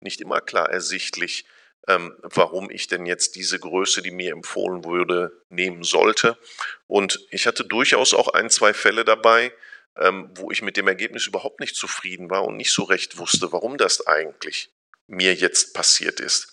nicht 0.00 0.20
immer 0.20 0.40
klar 0.40 0.70
ersichtlich, 0.70 1.44
ähm, 1.88 2.16
warum 2.22 2.70
ich 2.70 2.86
denn 2.86 3.06
jetzt 3.06 3.34
diese 3.34 3.58
Größe, 3.58 4.02
die 4.02 4.12
mir 4.12 4.32
empfohlen 4.32 4.84
wurde, 4.84 5.32
nehmen 5.48 5.82
sollte. 5.82 6.38
Und 6.86 7.20
ich 7.30 7.46
hatte 7.46 7.64
durchaus 7.64 8.14
auch 8.14 8.28
ein, 8.28 8.50
zwei 8.50 8.72
Fälle 8.72 9.04
dabei, 9.04 9.52
ähm, 10.00 10.30
wo 10.34 10.50
ich 10.50 10.62
mit 10.62 10.76
dem 10.76 10.88
Ergebnis 10.88 11.26
überhaupt 11.26 11.60
nicht 11.60 11.76
zufrieden 11.76 12.30
war 12.30 12.44
und 12.44 12.56
nicht 12.56 12.72
so 12.72 12.84
recht 12.84 13.18
wusste, 13.18 13.52
warum 13.52 13.76
das 13.76 14.06
eigentlich 14.06 14.70
mir 15.06 15.34
jetzt 15.34 15.74
passiert 15.74 16.20
ist. 16.20 16.52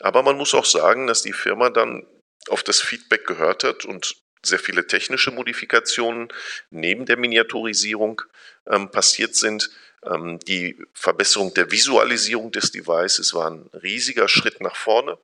Aber 0.00 0.22
man 0.22 0.36
muss 0.36 0.54
auch 0.54 0.64
sagen, 0.64 1.06
dass 1.06 1.22
die 1.22 1.32
Firma 1.32 1.70
dann 1.70 2.06
auf 2.48 2.62
das 2.62 2.80
Feedback 2.80 3.26
gehört 3.26 3.64
hat 3.64 3.84
und 3.84 4.16
sehr 4.42 4.58
viele 4.58 4.86
technische 4.86 5.30
Modifikationen 5.30 6.28
neben 6.70 7.06
der 7.06 7.16
Miniaturisierung 7.16 8.22
ähm, 8.66 8.90
passiert 8.90 9.34
sind. 9.34 9.70
Ähm, 10.04 10.38
die 10.40 10.78
Verbesserung 10.94 11.52
der 11.54 11.70
Visualisierung 11.70 12.52
des 12.52 12.70
Devices 12.70 13.34
war 13.34 13.50
ein 13.50 13.68
riesiger 13.72 14.28
Schritt 14.28 14.60
nach 14.60 14.76
vorne 14.76 15.18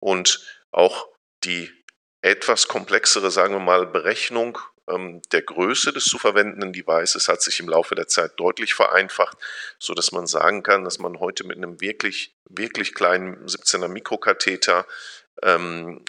und 0.00 0.44
auch 0.72 1.08
die 1.44 1.70
etwas 2.22 2.68
komplexere, 2.68 3.30
sagen 3.30 3.54
wir 3.54 3.60
mal, 3.60 3.86
Berechnung 3.86 4.58
der 5.32 5.42
Größe 5.42 5.92
des 5.92 6.04
zu 6.04 6.18
verwendenden 6.18 6.72
Devices 6.72 7.28
hat 7.28 7.42
sich 7.42 7.60
im 7.60 7.68
Laufe 7.68 7.94
der 7.94 8.08
Zeit 8.08 8.32
deutlich 8.36 8.74
vereinfacht, 8.74 9.36
so 9.78 9.94
dass 9.94 10.12
man 10.12 10.26
sagen 10.26 10.62
kann, 10.62 10.84
dass 10.84 10.98
man 10.98 11.20
heute 11.20 11.44
mit 11.44 11.56
einem 11.56 11.80
wirklich, 11.80 12.34
wirklich 12.48 12.94
kleinen 12.94 13.46
17er 13.46 13.88
Mikrokatheter 13.88 14.86
ähm, 15.42 16.04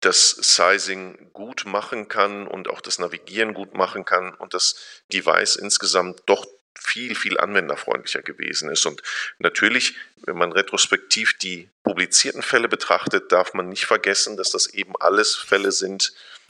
das 0.00 0.30
Sizing 0.30 1.30
gut 1.32 1.64
machen 1.64 2.08
kann 2.08 2.46
und 2.46 2.68
auch 2.68 2.80
das 2.80 2.98
Navigieren 2.98 3.54
gut 3.54 3.74
machen 3.74 4.04
kann 4.04 4.34
und 4.34 4.52
das 4.52 4.76
Device 5.12 5.56
insgesamt 5.56 6.22
doch 6.26 6.44
viel, 6.74 7.14
viel 7.14 7.38
anwenderfreundlicher 7.38 8.22
gewesen 8.22 8.68
ist. 8.68 8.84
Und 8.86 9.02
natürlich, 9.38 9.94
wenn 10.16 10.36
man 10.36 10.52
retrospektiv 10.52 11.38
die 11.38 11.68
publizierten 11.84 12.42
Fälle 12.42 12.68
betrachtet, 12.68 13.30
darf 13.30 13.54
man 13.54 13.68
nicht 13.68 13.86
vergessen, 13.86 14.36
dass 14.36 14.50
das 14.50 14.66
eben 14.66 14.94
alles 14.98 15.36
Fälle 15.36 15.70
sind, 15.70 16.12
ähm, 16.12 16.41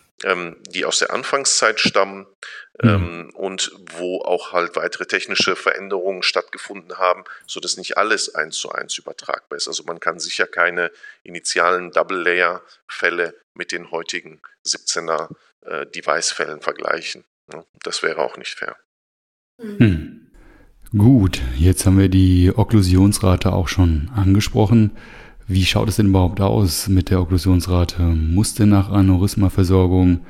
die 0.68 0.84
aus 0.84 0.98
der 0.98 1.12
Anfangszeit 1.12 1.80
stammen 1.80 2.26
mhm. 2.82 2.88
ähm, 2.88 3.30
und 3.34 3.72
wo 3.96 4.20
auch 4.22 4.52
halt 4.52 4.76
weitere 4.76 5.06
technische 5.06 5.56
Veränderungen 5.56 6.22
stattgefunden 6.22 6.98
haben, 6.98 7.24
sodass 7.46 7.76
nicht 7.76 7.96
alles 7.96 8.34
eins 8.34 8.56
zu 8.56 8.70
eins 8.70 8.96
übertragbar 8.98 9.56
ist. 9.56 9.68
Also 9.68 9.84
man 9.84 10.00
kann 10.00 10.18
sicher 10.18 10.46
keine 10.46 10.90
initialen 11.22 11.90
Double-Layer-Fälle 11.90 13.34
mit 13.54 13.72
den 13.72 13.90
heutigen 13.90 14.40
17er 14.66 15.28
äh, 15.62 15.86
Device-Fällen 15.86 16.60
vergleichen. 16.60 17.24
Ja, 17.52 17.64
das 17.82 18.02
wäre 18.02 18.18
auch 18.18 18.36
nicht 18.36 18.54
fair. 18.54 18.76
Mhm. 19.58 19.78
Hm. 19.78 20.18
Gut, 20.96 21.40
jetzt 21.56 21.86
haben 21.86 21.98
wir 21.98 22.10
die 22.10 22.52
Okklusionsrate 22.54 23.50
auch 23.52 23.68
schon 23.68 24.10
angesprochen. 24.14 24.90
Wie 25.49 25.64
schaut 25.64 25.88
es 25.88 25.96
denn 25.96 26.06
überhaupt 26.06 26.40
aus 26.40 26.88
mit 26.88 27.11
der 27.11 27.20
Okklusionsrate? 27.20 28.02
Muss 28.02 28.54
denn 28.54 28.68
nach 28.68 28.90
Aneurysmaversorgung 28.90 30.20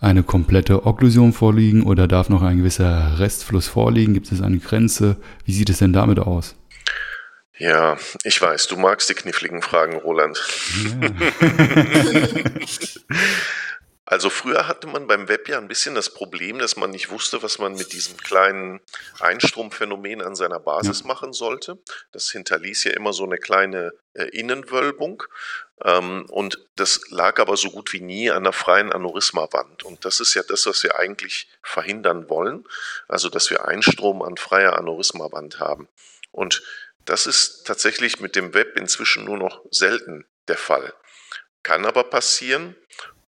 eine 0.00 0.22
komplette 0.22 0.84
Okklusion 0.84 1.32
vorliegen 1.32 1.82
oder 1.82 2.06
darf 2.06 2.28
noch 2.28 2.42
ein 2.42 2.58
gewisser 2.58 3.18
Restfluss 3.18 3.68
vorliegen? 3.68 4.14
Gibt 4.14 4.30
es 4.30 4.42
eine 4.42 4.58
Grenze? 4.58 5.16
Wie 5.44 5.52
sieht 5.52 5.70
es 5.70 5.78
denn 5.78 5.92
damit 5.92 6.18
aus? 6.18 6.56
Ja, 7.58 7.96
ich 8.24 8.40
weiß, 8.42 8.66
du 8.66 8.76
magst 8.76 9.08
die 9.08 9.14
kniffligen 9.14 9.62
Fragen, 9.62 9.96
Roland. 9.96 10.38
Ja. 11.00 11.10
Also 14.08 14.30
früher 14.30 14.68
hatte 14.68 14.86
man 14.86 15.08
beim 15.08 15.28
Web 15.28 15.48
ja 15.48 15.58
ein 15.58 15.66
bisschen 15.66 15.96
das 15.96 16.10
Problem, 16.10 16.60
dass 16.60 16.76
man 16.76 16.90
nicht 16.90 17.10
wusste, 17.10 17.42
was 17.42 17.58
man 17.58 17.74
mit 17.74 17.92
diesem 17.92 18.16
kleinen 18.16 18.80
Einstromphänomen 19.18 20.22
an 20.22 20.36
seiner 20.36 20.60
Basis 20.60 21.00
ja. 21.00 21.08
machen 21.08 21.32
sollte. 21.32 21.78
Das 22.12 22.30
hinterließ 22.30 22.84
ja 22.84 22.92
immer 22.92 23.12
so 23.12 23.24
eine 23.24 23.38
kleine 23.38 23.92
äh, 24.14 24.26
Innenwölbung. 24.26 25.24
Ähm, 25.82 26.24
und 26.30 26.64
das 26.76 27.00
lag 27.10 27.40
aber 27.40 27.56
so 27.56 27.72
gut 27.72 27.92
wie 27.92 28.00
nie 28.00 28.30
an 28.30 28.44
der 28.44 28.52
freien 28.52 28.92
Aneurysmawand. 28.92 29.82
Und 29.82 30.04
das 30.04 30.20
ist 30.20 30.34
ja 30.34 30.44
das, 30.44 30.66
was 30.66 30.84
wir 30.84 30.96
eigentlich 30.96 31.48
verhindern 31.60 32.30
wollen. 32.30 32.64
Also, 33.08 33.28
dass 33.28 33.50
wir 33.50 33.66
Einstrom 33.66 34.22
an 34.22 34.36
freier 34.36 34.78
Aneurysmawand 34.78 35.58
haben. 35.58 35.88
Und 36.30 36.62
das 37.04 37.26
ist 37.26 37.66
tatsächlich 37.66 38.20
mit 38.20 38.36
dem 38.36 38.54
Web 38.54 38.76
inzwischen 38.76 39.24
nur 39.24 39.36
noch 39.36 39.62
selten 39.72 40.26
der 40.46 40.58
Fall. 40.58 40.94
Kann 41.64 41.84
aber 41.84 42.04
passieren 42.04 42.76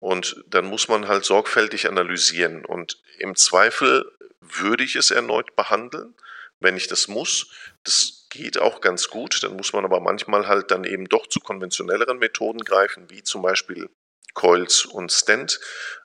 und 0.06 0.44
dann 0.46 0.66
muss 0.66 0.86
man 0.86 1.08
halt 1.08 1.24
sorgfältig 1.24 1.88
analysieren. 1.88 2.64
Und 2.64 3.02
im 3.18 3.34
Zweifel 3.34 4.08
würde 4.40 4.84
ich 4.84 4.94
es 4.94 5.10
erneut 5.10 5.56
behandeln, 5.56 6.14
wenn 6.60 6.76
ich 6.76 6.86
das 6.86 7.08
muss. 7.08 7.50
Das 7.82 8.28
geht 8.30 8.56
auch 8.56 8.80
ganz 8.80 9.08
gut. 9.08 9.42
Dann 9.42 9.56
muss 9.56 9.72
man 9.72 9.84
aber 9.84 9.98
manchmal 9.98 10.46
halt 10.46 10.70
dann 10.70 10.84
eben 10.84 11.08
doch 11.08 11.26
zu 11.26 11.40
konventionelleren 11.40 12.20
Methoden 12.20 12.60
greifen, 12.60 13.10
wie 13.10 13.24
zum 13.24 13.42
Beispiel 13.42 13.90
Coils 14.34 14.84
und 14.84 15.10
Stent. 15.10 15.58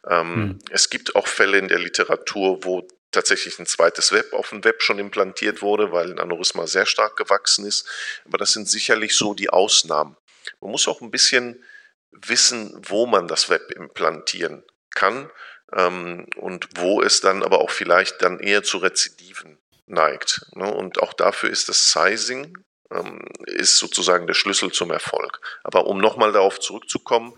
Ähm, 0.10 0.34
hm. 0.34 0.60
Es 0.72 0.90
gibt 0.90 1.16
auch 1.16 1.28
Fälle 1.28 1.60
in 1.60 1.68
der 1.68 1.78
Literatur, 1.78 2.64
wo 2.64 2.88
tatsächlich 3.12 3.60
ein 3.60 3.68
zweites 3.68 4.12
Web 4.12 4.34
auf 4.34 4.50
dem 4.50 4.64
Web 4.64 4.82
schon 4.82 4.98
implantiert 4.98 5.62
wurde, 5.62 5.92
weil 5.92 6.10
ein 6.10 6.20
Aneurysma 6.20 6.66
sehr 6.66 6.88
stark 6.88 7.18
gewachsen 7.18 7.68
ist. 7.68 7.88
Aber 8.26 8.40
das 8.40 8.52
sind 8.52 8.68
sicherlich 8.68 9.16
so 9.16 9.36
die 9.36 9.52
Ausnahmen. 9.52 10.18
Man 10.60 10.72
muss 10.72 10.88
auch 10.88 11.02
ein 11.02 11.12
bisschen 11.12 11.64
wissen, 12.12 12.80
wo 12.88 13.06
man 13.06 13.28
das 13.28 13.50
Web 13.50 13.72
implantieren 13.72 14.64
kann 14.94 15.30
ähm, 15.74 16.28
und 16.36 16.68
wo 16.76 17.02
es 17.02 17.22
dann 17.22 17.44
aber 17.44 17.62
auch 17.62 17.72
vielleicht 17.72 18.22
dann 18.22 18.40
eher 18.40 18.64
zu 18.64 18.78
Rezidiven 18.78 19.58
neigt. 19.86 20.42
Ne? 20.54 20.72
Und 20.72 21.02
auch 21.02 21.14
dafür 21.14 21.50
ist 21.50 21.70
das 21.70 21.92
Sizing 21.92 22.54
ähm, 22.92 23.22
ist 23.46 23.78
sozusagen 23.78 24.28
der 24.28 24.34
Schlüssel 24.34 24.72
zum 24.72 24.92
Erfolg. 24.92 25.40
Aber 25.64 25.88
um 25.88 25.98
nochmal 26.00 26.32
darauf 26.32 26.60
zurückzukommen, 26.60 27.34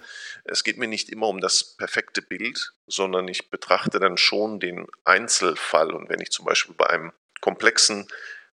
es 0.45 0.63
geht 0.63 0.77
mir 0.77 0.87
nicht 0.87 1.09
immer 1.09 1.27
um 1.27 1.39
das 1.39 1.75
perfekte 1.77 2.21
Bild, 2.21 2.73
sondern 2.87 3.27
ich 3.27 3.49
betrachte 3.49 3.99
dann 3.99 4.17
schon 4.17 4.59
den 4.59 4.87
Einzelfall. 5.05 5.91
Und 5.91 6.09
wenn 6.09 6.19
ich 6.19 6.31
zum 6.31 6.45
Beispiel 6.45 6.75
bei 6.75 6.89
einem 6.89 7.13
komplexen 7.41 8.07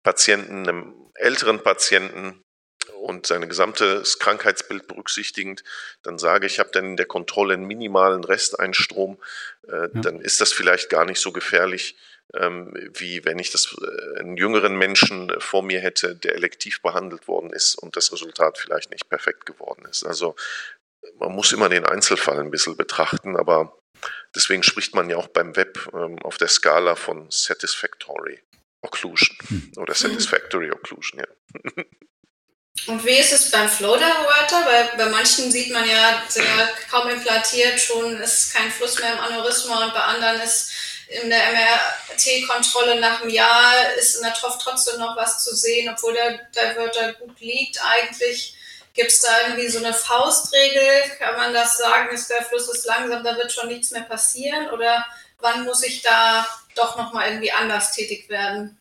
Patienten, 0.02 0.68
einem 0.68 0.94
älteren 1.14 1.62
Patienten 1.62 2.42
und 2.94 3.26
sein 3.26 3.48
gesamtes 3.48 4.18
Krankheitsbild 4.18 4.86
berücksichtigend, 4.86 5.64
dann 6.02 6.18
sage 6.18 6.46
ich, 6.46 6.54
ich 6.54 6.58
habe 6.58 6.70
dann 6.72 6.84
in 6.84 6.96
der 6.96 7.06
Kontrolle 7.06 7.54
einen 7.54 7.66
minimalen 7.66 8.24
Resteinstrom, 8.24 9.18
äh, 9.68 9.72
ja. 9.72 9.88
dann 9.88 10.20
ist 10.20 10.40
das 10.40 10.52
vielleicht 10.52 10.90
gar 10.90 11.04
nicht 11.04 11.20
so 11.20 11.32
gefährlich, 11.32 11.96
ähm, 12.34 12.72
wie 12.94 13.24
wenn 13.24 13.38
ich 13.38 13.50
das 13.50 13.76
äh, 13.80 14.20
einen 14.20 14.36
jüngeren 14.36 14.76
Menschen 14.76 15.32
vor 15.38 15.62
mir 15.62 15.80
hätte, 15.80 16.16
der 16.16 16.34
elektiv 16.34 16.82
behandelt 16.82 17.28
worden 17.28 17.50
ist 17.50 17.76
und 17.76 17.96
das 17.96 18.12
Resultat 18.12 18.58
vielleicht 18.58 18.90
nicht 18.90 19.08
perfekt 19.08 19.46
geworden 19.46 19.84
ist. 19.88 20.04
Also 20.04 20.34
man 21.18 21.32
muss 21.32 21.52
immer 21.52 21.68
den 21.68 21.84
Einzelfall 21.84 22.40
ein 22.40 22.50
bisschen 22.50 22.76
betrachten, 22.76 23.36
aber 23.36 23.78
deswegen 24.34 24.62
spricht 24.62 24.94
man 24.94 25.08
ja 25.08 25.16
auch 25.16 25.28
beim 25.28 25.56
Web 25.56 25.88
ähm, 25.92 26.18
auf 26.20 26.36
der 26.36 26.48
Skala 26.48 26.96
von 26.96 27.30
Satisfactory 27.30 28.40
Occlusion 28.82 29.36
hm. 29.48 29.72
oder 29.76 29.94
Satisfactory 29.94 30.70
Occlusion, 30.70 31.20
ja. 31.20 31.84
Und 32.86 33.04
wie 33.04 33.16
ist 33.16 33.32
es 33.32 33.50
beim 33.50 33.68
Flow-Diverter? 33.68 34.64
Weil 34.64 34.90
bei 34.96 35.06
manchen 35.06 35.50
sieht 35.50 35.72
man 35.72 35.88
ja, 35.88 36.22
sind 36.28 36.44
ja 36.44 36.68
kaum 36.90 37.08
implantiert, 37.08 37.80
schon 37.80 38.20
ist 38.20 38.54
kein 38.54 38.70
Fluss 38.70 38.98
mehr 39.00 39.14
im 39.14 39.20
Aneurysma 39.20 39.84
und 39.84 39.94
bei 39.94 40.00
anderen 40.00 40.40
ist 40.40 40.72
in 41.08 41.30
der 41.30 41.52
MRT-Kontrolle 41.52 43.00
nach 43.00 43.22
einem 43.22 43.30
Jahr 43.30 43.92
ist 43.94 44.16
in 44.16 44.22
der 44.22 44.34
TOF 44.34 44.58
trotzdem 44.58 44.98
noch 44.98 45.16
was 45.16 45.42
zu 45.44 45.54
sehen, 45.54 45.88
obwohl 45.88 46.14
der 46.14 46.38
Diverter 46.54 47.14
gut 47.14 47.38
liegt 47.40 47.80
eigentlich. 47.84 48.54
Gibt 48.92 49.10
es 49.10 49.20
da 49.20 49.28
irgendwie 49.42 49.68
so 49.68 49.78
eine 49.78 49.92
Faustregel? 49.92 51.10
Kann 51.18 51.36
man 51.36 51.52
das 51.52 51.76
sagen, 51.76 52.14
ist 52.14 52.30
der 52.30 52.42
Fluss 52.42 52.68
ist 52.68 52.86
langsam, 52.86 53.22
da 53.22 53.36
wird 53.36 53.52
schon 53.52 53.68
nichts 53.68 53.90
mehr 53.90 54.02
passieren? 54.02 54.70
Oder 54.70 55.04
wann 55.38 55.64
muss 55.64 55.82
ich 55.82 56.02
da 56.02 56.46
doch 56.74 56.96
nochmal 56.96 57.28
irgendwie 57.28 57.52
anders 57.52 57.92
tätig 57.92 58.28
werden? 58.28 58.80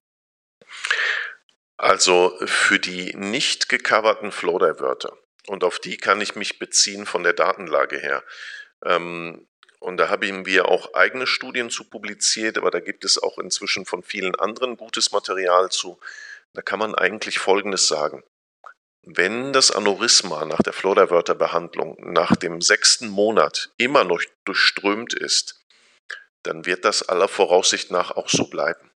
Also 1.77 2.38
für 2.46 2.79
die 2.79 3.13
nicht 3.15 3.70
gecoverten 3.70 4.32
Flowdive-Wörter, 4.32 5.17
und 5.48 5.63
auf 5.63 5.79
die 5.79 5.98
kann 5.98 6.22
ich 6.22 6.36
mich 6.36 6.60
beziehen 6.60 7.05
von 7.05 7.24
der 7.24 7.34
Datenlage 7.34 7.98
her. 7.98 8.24
Ähm, 8.84 9.48
und 9.79 9.98
da 9.98 10.10
haben 10.10 10.46
wir 10.46 10.70
auch 10.70 10.94
eigene 10.94 11.27
Studien 11.27 11.70
zu 11.70 11.84
publiziert, 11.84 12.58
aber 12.58 12.72
da 12.72 12.79
gibt 12.79 13.05
es 13.05 13.22
auch 13.22 13.38
inzwischen 13.38 13.86
von 13.86 14.03
vielen 14.03 14.36
anderen 14.36 14.77
gutes 14.77 15.12
Material 15.12 15.70
zu. 15.70 16.00
Da 16.53 16.62
kann 16.62 16.79
man 16.79 16.96
eigentlich 16.96 17.39
Folgendes 17.39 17.88
sagen. 17.88 18.24
Wenn 19.03 19.53
das 19.53 19.70
Aneurysma 19.70 20.46
nach 20.46 20.63
der 20.63 20.74
Florda-Wörterbehandlung 20.74 21.98
nach 22.00 22.36
dem 22.36 22.62
sechsten 22.62 23.08
Monat 23.08 23.70
immer 23.77 24.03
noch 24.03 24.24
durchströmt 24.46 25.13
ist, 25.13 25.63
dann 26.41 26.65
wird 26.65 26.86
das 26.86 27.03
aller 27.03 27.27
Voraussicht 27.27 27.91
nach 27.91 28.12
auch 28.12 28.29
so 28.29 28.46
bleiben. 28.46 28.91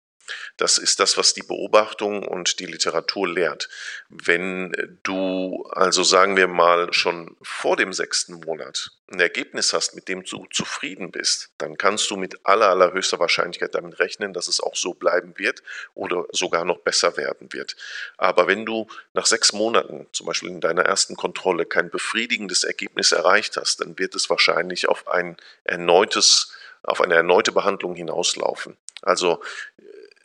Das 0.57 0.79
ist 0.79 1.01
das, 1.01 1.17
was 1.17 1.35
die 1.35 1.43
Beobachtung 1.43 2.27
und 2.27 2.59
die 2.59 2.67
Literatur 2.67 3.29
lehrt. 3.29 3.69
Wenn 4.09 4.99
du 5.03 5.65
also 5.71 6.03
sagen 6.03 6.37
wir 6.37 6.49
mal 6.49 6.93
schon 6.93 7.37
vor 7.43 7.77
dem 7.77 7.93
sechsten 7.93 8.41
Monat 8.41 8.91
ein 9.09 9.21
Ergebnis 9.21 9.73
hast, 9.73 9.95
mit 9.95 10.09
dem 10.09 10.25
du 10.25 10.47
zufrieden 10.51 11.11
bist, 11.13 11.51
dann 11.59 11.77
kannst 11.79 12.11
du 12.11 12.17
mit 12.17 12.45
aller, 12.45 12.69
allerhöchster 12.69 13.19
Wahrscheinlichkeit 13.19 13.75
damit 13.75 14.01
rechnen, 14.01 14.33
dass 14.33 14.49
es 14.49 14.61
auch 14.61 14.75
so 14.75 14.95
bleiben 14.95 15.35
wird 15.37 15.63
oder 15.95 16.25
sogar 16.33 16.65
noch 16.65 16.79
besser 16.79 17.17
werden 17.17 17.53
wird. 17.53 17.77
Aber 18.17 18.49
wenn 18.49 18.67
du 18.67 18.89
nach 19.13 19.27
sechs 19.27 19.53
Monaten, 19.53 20.07
zum 20.13 20.27
Beispiel 20.27 20.49
in 20.49 20.61
deiner 20.61 20.83
ersten 20.83 21.15
Kontrolle, 21.15 21.67
kein 21.67 21.91
befriedigendes 21.91 22.65
Ergebnis 22.65 23.13
erreicht 23.13 23.57
hast, 23.57 23.81
dann 23.81 23.99
wird 23.99 24.15
es 24.15 24.29
wahrscheinlich 24.29 24.89
auf 24.89 25.07
ein 25.09 25.37
erneutes 25.65 26.53
auf 26.83 27.01
eine 27.01 27.15
erneute 27.15 27.51
Behandlung 27.51 27.97
hinauslaufen. 27.97 28.77
Also 29.03 29.43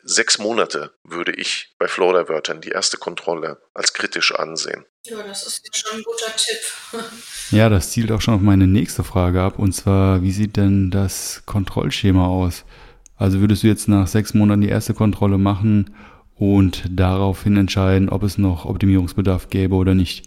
sechs 0.04 0.38
Monate 0.38 0.92
würde 1.04 1.32
ich 1.32 1.74
bei 1.78 1.88
Florida-Wörtern 1.88 2.60
die 2.60 2.70
erste 2.70 2.96
Kontrolle 2.96 3.60
als 3.74 3.92
kritisch 3.92 4.34
ansehen. 4.34 4.84
Ja, 5.04 5.22
das 5.22 5.46
ist 5.46 5.76
schon 5.76 5.98
ein 5.98 6.04
guter 6.04 6.36
Tipp. 6.36 7.02
ja, 7.50 7.68
das 7.68 7.90
zielt 7.90 8.12
auch 8.12 8.20
schon 8.20 8.34
auf 8.34 8.40
meine 8.40 8.66
nächste 8.66 9.04
Frage 9.04 9.40
ab. 9.40 9.58
Und 9.58 9.72
zwar, 9.72 10.22
wie 10.22 10.32
sieht 10.32 10.56
denn 10.56 10.90
das 10.90 11.42
Kontrollschema 11.46 12.26
aus? 12.26 12.64
Also 13.16 13.40
würdest 13.40 13.62
du 13.62 13.68
jetzt 13.68 13.88
nach 13.88 14.06
sechs 14.06 14.34
Monaten 14.34 14.62
die 14.62 14.68
erste 14.68 14.94
Kontrolle 14.94 15.38
machen 15.38 15.94
und 16.36 16.84
daraufhin 16.88 17.56
entscheiden, 17.56 18.08
ob 18.08 18.22
es 18.22 18.38
noch 18.38 18.64
Optimierungsbedarf 18.64 19.48
gäbe 19.48 19.74
oder 19.74 19.94
nicht? 19.94 20.24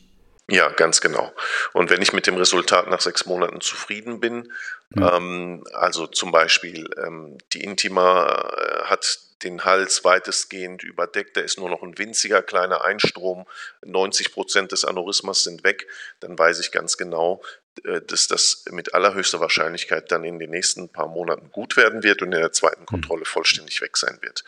Ja, 0.48 0.70
ganz 0.70 1.02
genau. 1.02 1.32
Und 1.74 1.90
wenn 1.90 2.02
ich 2.02 2.14
mit 2.14 2.28
dem 2.28 2.36
Resultat 2.36 2.88
nach 2.88 3.02
sechs 3.02 3.26
Monaten 3.26 3.62
zufrieden 3.62 4.20
bin, 4.20 4.52
ja. 4.96 5.18
ähm, 5.18 5.64
also 5.74 6.06
zum 6.06 6.32
Beispiel 6.32 6.88
ähm, 7.04 7.38
die 7.54 7.64
Intima 7.64 8.28
äh, 8.28 8.84
hat 8.84 9.20
den 9.44 9.66
Hals 9.66 10.04
weitestgehend 10.04 10.84
überdeckt, 10.84 11.36
da 11.38 11.42
ist 11.42 11.58
nur 11.58 11.70
noch 11.70 11.84
ein 11.84 11.98
winziger 11.98 12.42
kleiner 12.42 12.84
Einstrom, 12.84 13.46
90 13.84 14.32
Prozent 14.32 14.72
des 14.72 14.86
Aneurysmas 14.86 15.44
sind 15.44 15.64
weg, 15.64 15.88
dann 16.20 16.38
weiß 16.38 16.60
ich 16.60 16.72
ganz 16.72 16.98
genau, 16.98 17.42
äh, 17.84 18.02
dass 18.02 18.28
das 18.28 18.66
mit 18.72 18.94
allerhöchster 18.94 19.40
Wahrscheinlichkeit 19.40 20.12
dann 20.12 20.24
in 20.24 20.40
den 20.40 20.52
nächsten 20.52 20.90
paar 20.90 21.08
Monaten 21.08 21.52
gut 21.52 21.76
werden 21.76 22.04
wird 22.04 22.22
und 22.22 22.32
in 22.32 22.40
der 22.40 22.52
zweiten 22.54 22.82
hm. 22.82 22.86
Kontrolle 22.86 23.26
vollständig 23.26 23.82
weg 23.82 23.98
sein 23.98 24.18
wird. 24.22 24.44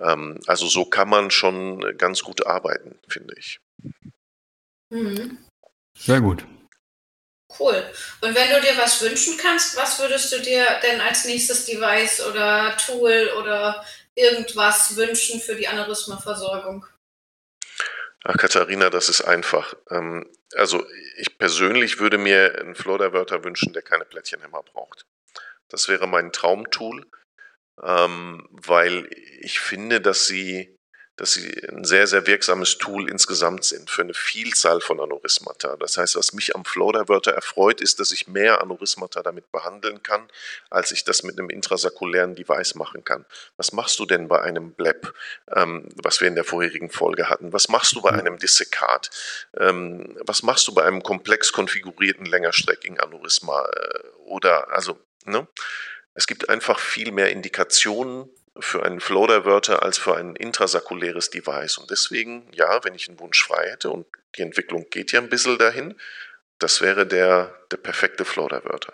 Ähm, 0.00 0.40
also 0.46 0.66
so 0.66 0.84
kann 0.86 1.08
man 1.08 1.30
schon 1.30 1.96
ganz 1.98 2.22
gut 2.22 2.46
arbeiten, 2.46 2.98
finde 3.08 3.34
ich. 3.36 3.60
Mhm. 4.90 5.38
Sehr 5.98 6.20
gut. 6.20 6.44
Cool. 7.58 7.84
Und 8.22 8.34
wenn 8.34 8.50
du 8.50 8.60
dir 8.62 8.76
was 8.78 9.02
wünschen 9.02 9.36
kannst, 9.36 9.76
was 9.76 9.98
würdest 9.98 10.32
du 10.32 10.40
dir 10.40 10.64
denn 10.82 11.00
als 11.00 11.26
nächstes 11.26 11.66
Device 11.66 12.24
oder 12.24 12.74
Tool 12.78 13.30
oder 13.38 13.84
irgendwas 14.14 14.96
wünschen 14.96 15.40
für 15.40 15.56
die 15.56 15.68
Aneurysmaversorgung? 15.68 16.86
Ach, 18.24 18.36
Katharina, 18.36 18.90
das 18.90 19.08
ist 19.08 19.22
einfach. 19.22 19.74
Ähm, 19.90 20.30
also 20.54 20.86
ich 21.16 21.38
persönlich 21.38 21.98
würde 21.98 22.18
mir 22.18 22.58
einen 22.60 22.74
Florida-Wörter 22.74 23.42
wünschen, 23.44 23.72
der 23.72 23.82
keine 23.82 24.04
Plättchenhämmer 24.04 24.62
braucht. 24.62 25.06
Das 25.68 25.88
wäre 25.88 26.06
mein 26.06 26.32
Traumtool, 26.32 27.06
ähm, 27.82 28.46
weil 28.50 29.08
ich 29.40 29.58
finde, 29.58 30.00
dass 30.00 30.26
sie 30.26 30.78
dass 31.16 31.34
sie 31.34 31.52
ein 31.68 31.84
sehr, 31.84 32.06
sehr 32.06 32.26
wirksames 32.26 32.78
Tool 32.78 33.08
insgesamt 33.08 33.64
sind 33.64 33.90
für 33.90 34.02
eine 34.02 34.14
Vielzahl 34.14 34.80
von 34.80 34.98
Aneurysmata. 34.98 35.76
Das 35.76 35.98
heißt, 35.98 36.16
was 36.16 36.32
mich 36.32 36.54
am 36.54 36.64
Flow-Diverter 36.64 37.32
erfreut, 37.32 37.80
ist, 37.80 38.00
dass 38.00 38.12
ich 38.12 38.28
mehr 38.28 38.62
Aneurysmata 38.62 39.22
damit 39.22 39.52
behandeln 39.52 40.02
kann, 40.02 40.28
als 40.70 40.90
ich 40.90 41.04
das 41.04 41.22
mit 41.22 41.38
einem 41.38 41.50
intrasakulären 41.50 42.34
Device 42.34 42.74
machen 42.76 43.04
kann. 43.04 43.26
Was 43.56 43.72
machst 43.72 43.98
du 43.98 44.06
denn 44.06 44.28
bei 44.28 44.40
einem 44.40 44.72
BLEP, 44.72 45.12
ähm, 45.54 45.88
was 46.02 46.20
wir 46.20 46.28
in 46.28 46.34
der 46.34 46.44
vorherigen 46.44 46.90
Folge 46.90 47.28
hatten? 47.28 47.52
Was 47.52 47.68
machst 47.68 47.94
du 47.94 48.00
bei 48.00 48.10
einem 48.10 48.38
Dissekat? 48.38 49.10
Ähm, 49.58 50.16
was 50.20 50.42
machst 50.42 50.66
du 50.66 50.74
bei 50.74 50.84
einem 50.84 51.02
komplex 51.02 51.52
konfigurierten 51.52 52.24
längerstreckigen 52.24 52.98
Aneurysma? 52.98 53.66
Äh, 53.66 53.98
oder, 54.24 54.72
also, 54.72 54.98
ne? 55.24 55.46
Es 56.14 56.26
gibt 56.26 56.48
einfach 56.50 56.78
viel 56.78 57.10
mehr 57.10 57.30
Indikationen 57.30 58.28
für 58.58 58.84
einen 58.84 59.00
Flow-Diverter 59.00 59.82
als 59.82 59.98
für 59.98 60.16
ein 60.16 60.36
intrasakuläres 60.36 61.30
Device. 61.30 61.78
Und 61.78 61.90
deswegen, 61.90 62.48
ja, 62.52 62.84
wenn 62.84 62.94
ich 62.94 63.08
einen 63.08 63.20
Wunsch 63.20 63.42
frei 63.42 63.70
hätte, 63.70 63.90
und 63.90 64.06
die 64.36 64.42
Entwicklung 64.42 64.86
geht 64.90 65.12
ja 65.12 65.20
ein 65.20 65.28
bisschen 65.28 65.58
dahin, 65.58 65.98
das 66.58 66.80
wäre 66.80 67.06
der, 67.06 67.54
der 67.70 67.78
perfekte 67.78 68.24
Flow-Diverter. 68.24 68.92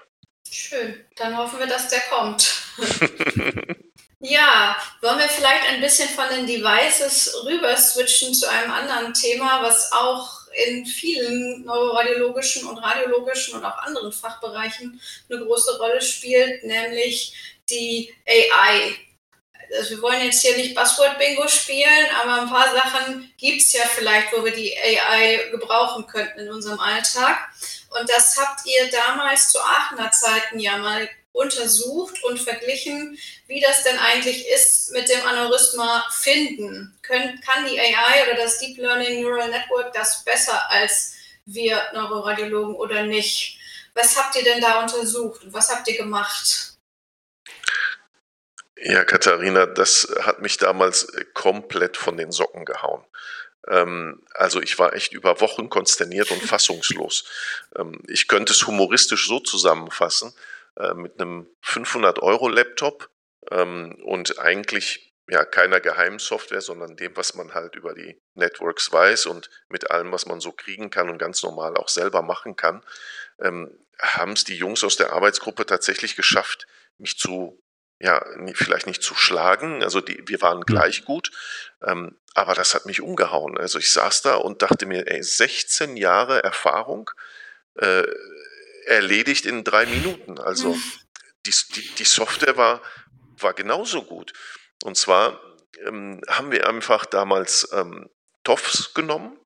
Schön, 0.51 1.05
dann 1.16 1.37
hoffen 1.37 1.59
wir, 1.59 1.66
dass 1.66 1.88
der 1.88 2.01
kommt. 2.09 2.62
ja, 4.21 4.77
wollen 5.03 5.18
wir 5.18 5.29
vielleicht 5.29 5.68
ein 5.68 5.81
bisschen 5.81 6.09
von 6.09 6.29
den 6.31 6.47
Devices 6.47 7.35
rüber 7.44 7.77
switchen 7.77 8.33
zu 8.33 8.49
einem 8.49 8.71
anderen 8.71 9.12
Thema, 9.12 9.62
was 9.62 9.92
auch 9.92 10.38
in 10.66 10.87
vielen 10.87 11.64
neuroradiologischen 11.64 12.66
und 12.66 12.79
radiologischen 12.79 13.55
und 13.55 13.64
auch 13.64 13.79
anderen 13.79 14.12
Fachbereichen 14.12 15.01
eine 15.29 15.44
große 15.44 15.77
Rolle 15.79 16.01
spielt, 16.01 16.64
nämlich 16.64 17.35
die 17.68 18.14
AI 18.27 18.97
also 19.76 19.90
wir 19.90 20.02
wollen 20.02 20.24
jetzt 20.24 20.42
hier 20.42 20.57
nicht 20.57 20.74
Buzzword-Bingo 20.74 21.48
spielen, 21.48 22.07
aber 22.22 22.42
ein 22.42 22.48
paar 22.48 22.72
Sachen 22.72 23.33
gibt 23.37 23.62
es 23.62 23.72
ja 23.72 23.83
vielleicht, 23.83 24.33
wo 24.33 24.44
wir 24.44 24.52
die 24.52 24.76
AI 24.76 25.48
gebrauchen 25.50 26.07
könnten 26.07 26.40
in 26.40 26.50
unserem 26.50 26.81
Alltag. 26.81 27.37
Und 27.98 28.09
das 28.09 28.38
habt 28.38 28.61
ihr 28.66 28.90
damals 28.90 29.50
zu 29.50 29.61
Aachener 29.61 30.11
Zeiten 30.11 30.59
ja 30.59 30.76
mal 30.78 31.09
untersucht 31.33 32.22
und 32.24 32.40
verglichen, 32.40 33.18
wie 33.46 33.61
das 33.61 33.85
denn 33.85 33.98
eigentlich 33.98 34.48
ist 34.48 34.90
mit 34.92 35.09
dem 35.09 35.24
Aneurysma 35.24 36.04
finden. 36.11 36.98
Können, 37.02 37.40
kann 37.40 37.66
die 37.66 37.78
AI 37.78 38.24
oder 38.24 38.42
das 38.42 38.59
Deep 38.59 38.78
Learning 38.78 39.22
Neural 39.22 39.48
Network 39.48 39.92
das 39.92 40.24
besser 40.24 40.70
als 40.70 41.14
wir 41.46 41.81
Neuroradiologen 41.94 42.74
oder 42.74 43.04
nicht? 43.04 43.59
Was 43.94 44.16
habt 44.16 44.37
ihr 44.37 44.44
denn 44.44 44.61
da 44.61 44.83
untersucht 44.83 45.44
und 45.44 45.52
was 45.52 45.70
habt 45.70 45.88
ihr 45.88 45.96
gemacht? 45.96 46.76
Ja, 48.81 49.05
Katharina, 49.05 49.67
das 49.67 50.09
hat 50.21 50.41
mich 50.41 50.57
damals 50.57 51.12
komplett 51.35 51.97
von 51.97 52.17
den 52.17 52.31
Socken 52.31 52.64
gehauen. 52.64 53.05
Ähm, 53.67 54.23
also 54.35 54.61
ich 54.62 54.79
war 54.79 54.95
echt 54.95 55.12
über 55.12 55.41
Wochen 55.41 55.69
konsterniert 55.69 56.31
und 56.31 56.43
fassungslos. 56.47 57.25
Ähm, 57.77 58.01
ich 58.07 58.29
könnte 58.29 58.53
es 58.53 58.67
humoristisch 58.67 59.27
so 59.27 59.41
zusammenfassen, 59.41 60.33
äh, 60.77 60.95
mit 60.95 61.21
einem 61.21 61.49
500-Euro-Laptop 61.64 63.11
ähm, 63.51 63.97
und 64.05 64.38
eigentlich 64.38 65.12
ja 65.29 65.45
keiner 65.45 65.81
Geheimsoftware, 65.81 66.61
sondern 66.61 66.97
dem, 66.97 67.17
was 67.17 67.35
man 67.35 67.55
halt 67.55 67.75
über 67.75 67.95
die 67.95 68.21
Networks 68.35 68.93
weiß 68.93 69.27
und 69.27 69.51
mit 69.69 69.91
allem, 69.91 70.12
was 70.12 70.27
man 70.27 70.41
so 70.41 70.53
kriegen 70.53 70.88
kann 70.88 71.11
und 71.11 71.19
ganz 71.19 71.43
normal 71.43 71.77
auch 71.77 71.88
selber 71.88 72.23
machen 72.23 72.57
kann, 72.57 72.83
haben 73.41 74.33
es 74.33 74.45
die 74.45 74.57
Jungs 74.57 74.83
aus 74.83 74.97
der 74.97 75.12
Arbeitsgruppe 75.12 75.67
tatsächlich 75.67 76.17
geschafft, 76.17 76.67
mich 76.97 77.19
zu 77.19 77.61
ja, 78.01 78.25
vielleicht 78.55 78.87
nicht 78.87 79.03
zu 79.03 79.15
schlagen. 79.15 79.83
Also 79.83 80.01
die, 80.01 80.23
wir 80.27 80.41
waren 80.41 80.63
gleich 80.63 81.05
gut. 81.05 81.31
Ähm, 81.83 82.17
aber 82.35 82.55
das 82.55 82.75
hat 82.75 82.87
mich 82.87 83.01
umgehauen. 83.01 83.59
Also 83.59 83.79
ich 83.79 83.93
saß 83.93 84.23
da 84.23 84.37
und 84.37 84.63
dachte 84.63 84.87
mir, 84.87 85.09
ey, 85.09 85.23
16 85.23 85.97
Jahre 85.97 86.43
Erfahrung 86.45 87.11
äh, 87.75 88.05
erledigt 88.87 89.47
in 89.47 89.65
drei 89.65 89.87
Minuten. 89.87 90.39
Also 90.39 90.75
hm. 90.75 90.83
die, 91.47 91.53
die, 91.75 91.95
die 91.97 92.05
Software 92.05 92.57
war, 92.57 92.83
war 93.39 93.55
genauso 93.55 94.05
gut. 94.05 94.33
Und 94.85 94.97
zwar 94.97 95.41
ähm, 95.87 96.21
haben 96.29 96.53
wir 96.53 96.69
einfach 96.69 97.05
damals 97.07 97.69
ähm, 97.73 98.09
TOFs 98.45 98.95
genommen 98.95 99.37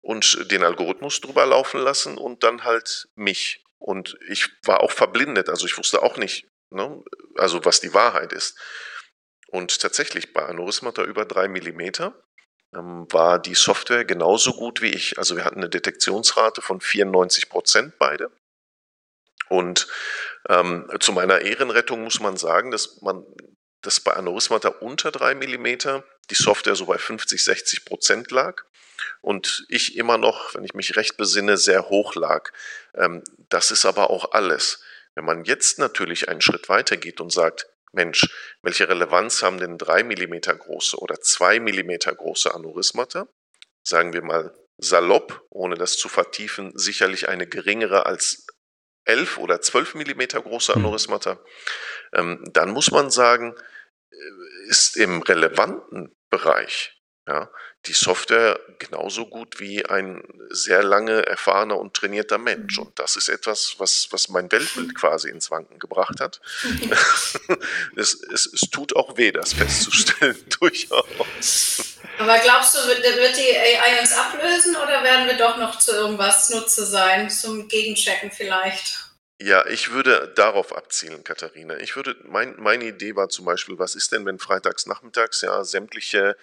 und 0.00 0.50
den 0.50 0.64
Algorithmus 0.64 1.20
drüber 1.20 1.46
laufen 1.46 1.80
lassen 1.80 2.18
und 2.18 2.42
dann 2.42 2.64
halt 2.64 3.08
mich. 3.14 3.64
Und 3.78 4.18
ich 4.28 4.48
war 4.64 4.80
auch 4.80 4.90
verblindet, 4.90 5.48
also 5.48 5.66
ich 5.66 5.78
wusste 5.78 6.02
auch 6.02 6.16
nicht, 6.16 6.46
Ne? 6.70 7.02
Also 7.36 7.64
was 7.64 7.80
die 7.80 7.94
Wahrheit 7.94 8.32
ist. 8.32 8.58
Und 9.48 9.80
tatsächlich 9.80 10.32
bei 10.32 10.44
Aneurysmata 10.44 11.02
über 11.02 11.24
3 11.24 11.48
mm 11.48 11.80
ähm, 12.74 13.06
war 13.10 13.38
die 13.38 13.54
Software 13.54 14.04
genauso 14.04 14.52
gut 14.54 14.82
wie 14.82 14.90
ich. 14.90 15.18
Also 15.18 15.36
wir 15.36 15.44
hatten 15.44 15.58
eine 15.58 15.68
Detektionsrate 15.68 16.62
von 16.62 16.80
94 16.80 17.48
Prozent 17.48 17.98
beide. 17.98 18.30
Und 19.48 19.86
ähm, 20.48 20.90
zu 21.00 21.12
meiner 21.12 21.42
Ehrenrettung 21.42 22.02
muss 22.02 22.20
man 22.20 22.36
sagen, 22.36 22.70
dass 22.70 23.00
man 23.02 23.24
dass 23.82 24.00
bei 24.00 24.14
Aneurysmata 24.14 24.68
unter 24.80 25.12
3 25.12 25.34
mm 25.36 26.02
die 26.30 26.34
Software 26.34 26.74
so 26.74 26.86
bei 26.86 26.98
50, 26.98 27.42
60 27.44 27.84
Prozent 27.84 28.30
lag 28.32 28.64
und 29.20 29.64
ich 29.68 29.96
immer 29.96 30.18
noch, 30.18 30.54
wenn 30.54 30.64
ich 30.64 30.74
mich 30.74 30.96
recht 30.96 31.16
besinne, 31.16 31.56
sehr 31.56 31.88
hoch 31.88 32.14
lag. 32.16 32.50
Ähm, 32.94 33.22
das 33.48 33.70
ist 33.70 33.86
aber 33.86 34.10
auch 34.10 34.32
alles. 34.32 34.82
Wenn 35.16 35.24
man 35.24 35.44
jetzt 35.44 35.78
natürlich 35.78 36.28
einen 36.28 36.42
Schritt 36.42 36.68
weiter 36.68 36.96
geht 36.96 37.20
und 37.20 37.32
sagt, 37.32 37.66
Mensch, 37.92 38.28
welche 38.62 38.88
Relevanz 38.88 39.42
haben 39.42 39.58
denn 39.58 39.78
drei 39.78 40.04
Millimeter 40.04 40.54
große 40.54 40.98
oder 40.98 41.20
zwei 41.20 41.58
Millimeter 41.58 42.14
große 42.14 42.54
Aneurysmata? 42.54 43.26
Sagen 43.82 44.12
wir 44.12 44.22
mal 44.22 44.54
salopp, 44.76 45.42
ohne 45.48 45.76
das 45.76 45.96
zu 45.96 46.10
vertiefen, 46.10 46.72
sicherlich 46.74 47.28
eine 47.28 47.46
geringere 47.46 48.04
als 48.04 48.46
11 49.06 49.38
oder 49.38 49.60
12 49.62 49.94
Millimeter 49.94 50.42
große 50.42 50.74
hm. 50.74 50.82
Aneurysmata. 50.82 51.42
Ähm, 52.12 52.44
dann 52.52 52.70
muss 52.70 52.90
man 52.90 53.10
sagen, 53.10 53.56
äh, 54.10 54.68
ist 54.68 54.96
im 54.96 55.22
relevanten 55.22 56.14
Bereich 56.28 56.95
ja, 57.28 57.50
die 57.86 57.92
Software 57.92 58.58
genauso 58.78 59.26
gut 59.26 59.58
wie 59.58 59.84
ein 59.84 60.22
sehr 60.50 60.84
lange 60.84 61.26
erfahrener 61.26 61.76
und 61.76 61.94
trainierter 61.94 62.38
Mensch. 62.38 62.78
Und 62.78 62.98
das 62.98 63.16
ist 63.16 63.28
etwas, 63.28 63.74
was, 63.78 64.08
was 64.10 64.28
mein 64.28 64.50
Weltbild 64.52 64.94
quasi 64.98 65.28
ins 65.28 65.50
Wanken 65.50 65.78
gebracht 65.78 66.20
hat. 66.20 66.40
es, 67.96 68.14
es, 68.32 68.46
es 68.52 68.60
tut 68.70 68.94
auch 68.94 69.16
weh, 69.16 69.32
das 69.32 69.54
festzustellen, 69.54 70.36
durchaus. 70.60 71.98
Aber 72.18 72.38
glaubst 72.38 72.76
du, 72.76 72.86
wird, 72.86 73.02
wird 73.02 73.36
die 73.36 73.56
AI 73.56 74.00
uns 74.00 74.12
ablösen 74.12 74.76
oder 74.76 75.02
werden 75.02 75.26
wir 75.26 75.36
doch 75.36 75.56
noch 75.56 75.78
zu 75.78 75.92
irgendwas 75.92 76.48
Nutze 76.50 76.86
sein, 76.86 77.28
zum 77.28 77.66
Gegenchecken 77.68 78.30
vielleicht? 78.30 79.06
Ja, 79.38 79.66
ich 79.66 79.90
würde 79.90 80.32
darauf 80.34 80.74
abzielen, 80.74 81.22
Katharina. 81.22 81.76
Ich 81.78 81.94
würde, 81.94 82.16
mein, 82.24 82.54
meine 82.58 82.84
Idee 82.84 83.16
war 83.16 83.28
zum 83.28 83.44
Beispiel, 83.44 83.78
was 83.78 83.94
ist 83.94 84.12
denn, 84.12 84.24
wenn 84.24 84.38
freitags 84.38 84.86
nachmittags 84.86 85.42
ja 85.42 85.62
sämtliche 85.62 86.36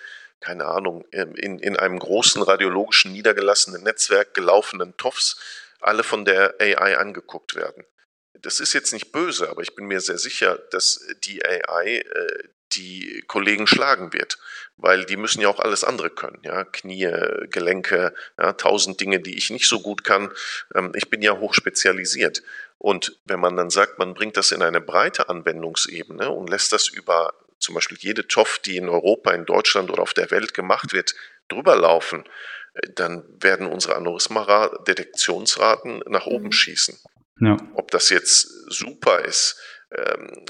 keine 0.43 0.65
Ahnung, 0.65 1.05
in, 1.11 1.59
in 1.59 1.77
einem 1.77 1.97
großen 1.97 2.41
radiologischen 2.41 3.13
niedergelassenen 3.13 3.81
Netzwerk 3.81 4.33
gelaufenen 4.33 4.95
TOFs 4.97 5.39
alle 5.79 6.03
von 6.03 6.25
der 6.25 6.55
AI 6.59 6.97
angeguckt 6.97 7.55
werden. 7.55 7.85
Das 8.33 8.59
ist 8.59 8.73
jetzt 8.73 8.91
nicht 8.91 9.11
böse, 9.11 9.49
aber 9.49 9.61
ich 9.61 9.73
bin 9.75 9.85
mir 9.85 10.01
sehr 10.01 10.17
sicher, 10.17 10.57
dass 10.71 11.05
die 11.23 11.45
AI 11.45 11.99
äh, 11.99 12.43
die 12.75 13.23
Kollegen 13.27 13.67
schlagen 13.67 14.13
wird, 14.13 14.37
weil 14.75 15.05
die 15.05 15.17
müssen 15.17 15.41
ja 15.41 15.47
auch 15.47 15.59
alles 15.59 15.83
andere 15.83 16.09
können, 16.09 16.39
ja, 16.43 16.63
Knie, 16.63 17.09
Gelenke, 17.49 18.13
ja, 18.37 18.53
tausend 18.53 18.99
Dinge, 18.99 19.19
die 19.19 19.37
ich 19.37 19.49
nicht 19.49 19.67
so 19.67 19.81
gut 19.81 20.03
kann. 20.03 20.31
Ähm, 20.75 20.91
ich 20.95 21.09
bin 21.09 21.21
ja 21.21 21.37
hochspezialisiert. 21.37 22.43
Und 22.79 23.17
wenn 23.23 23.39
man 23.39 23.55
dann 23.55 23.69
sagt, 23.69 23.97
man 23.97 24.13
bringt 24.13 24.35
das 24.35 24.51
in 24.51 24.61
eine 24.61 24.81
breite 24.81 25.29
Anwendungsebene 25.29 26.29
und 26.29 26.49
lässt 26.49 26.73
das 26.73 26.89
über 26.89 27.33
zum 27.63 27.75
Beispiel 27.75 27.97
jede 27.99 28.27
TOF, 28.27 28.59
die 28.59 28.77
in 28.77 28.89
Europa, 28.89 29.31
in 29.31 29.45
Deutschland 29.45 29.89
oder 29.89 30.03
auf 30.03 30.13
der 30.13 30.29
Welt 30.31 30.53
gemacht 30.53 30.93
wird, 30.93 31.15
drüber 31.47 31.75
laufen, 31.75 32.25
äh, 32.73 32.89
dann 32.93 33.23
werden 33.41 33.67
unsere 33.67 33.95
Aneurysma-Detektionsraten 33.95 36.03
nach 36.07 36.27
oben 36.27 36.45
mhm. 36.45 36.51
schießen. 36.51 36.99
Ja. 37.39 37.57
Ob 37.75 37.91
das 37.91 38.09
jetzt 38.09 38.41
super 38.71 39.25
ist 39.25 39.59
ähm, 39.91 40.45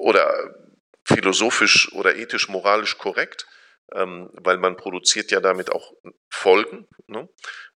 oder 0.00 0.54
philosophisch 1.04 1.92
oder 1.92 2.16
ethisch, 2.16 2.48
moralisch 2.48 2.98
korrekt, 2.98 3.46
ähm, 3.92 4.30
weil 4.32 4.58
man 4.58 4.76
produziert 4.76 5.30
ja 5.30 5.40
damit 5.40 5.70
auch 5.70 5.92
Folgen. 6.28 6.88
Ne? 7.06 7.28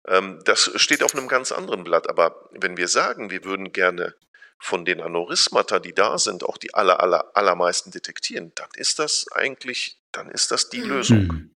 Ähm, 0.07 0.41
das 0.45 0.71
steht 0.77 1.03
auf 1.03 1.15
einem 1.15 1.29
ganz 1.29 1.53
anderen 1.53 1.85
Blatt. 1.85 2.09
Aber 2.09 2.49
wenn 2.53 2.77
wir 2.77 2.89
sagen, 2.89 3.31
wir 3.31 3.45
würden 3.45 3.73
gerne 3.73 4.15
von 4.59 4.85
den 4.85 5.01
Aneurysmata, 5.01 5.79
die 5.79 5.93
da 5.93 6.19
sind, 6.19 6.45
auch 6.45 6.57
die 6.57 6.75
aller, 6.75 7.01
aller, 7.01 7.31
allermeisten 7.35 7.91
detektieren, 7.91 8.53
dann 8.55 8.69
ist 8.77 8.99
das 8.99 9.27
eigentlich, 9.33 9.99
dann 10.13 10.31
ist 10.31 10.51
das 10.51 10.71
die 10.71 10.81
Lösung. 10.81 11.29
Hm. 11.29 11.51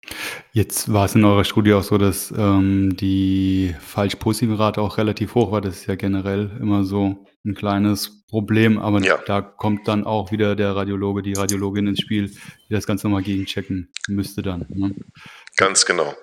Jetzt 0.52 0.92
war 0.92 1.06
es 1.06 1.14
in 1.14 1.24
eurer 1.24 1.44
Studie 1.44 1.72
auch 1.72 1.82
so, 1.82 1.96
dass 1.96 2.30
ähm, 2.36 2.96
die 2.96 3.74
falsch-positive 3.80 4.58
Rate 4.58 4.80
auch 4.80 4.98
relativ 4.98 5.34
hoch 5.34 5.52
war. 5.52 5.60
Das 5.60 5.76
ist 5.76 5.86
ja 5.86 5.94
generell 5.94 6.50
immer 6.60 6.84
so 6.84 7.24
ein 7.44 7.54
kleines 7.54 8.26
Problem, 8.28 8.78
aber 8.78 9.00
ja. 9.00 9.18
da 9.26 9.40
kommt 9.40 9.88
dann 9.88 10.04
auch 10.04 10.30
wieder 10.30 10.54
der 10.54 10.76
Radiologe, 10.76 11.22
die 11.22 11.32
Radiologin 11.32 11.86
ins 11.86 12.00
Spiel, 12.00 12.28
die 12.28 12.74
das 12.74 12.86
Ganze 12.86 13.06
nochmal 13.06 13.22
gegenchecken 13.22 13.90
müsste 14.06 14.42
dann. 14.42 14.66
Ne? 14.68 14.94
Ganz 15.58 15.84
genau, 15.86 16.16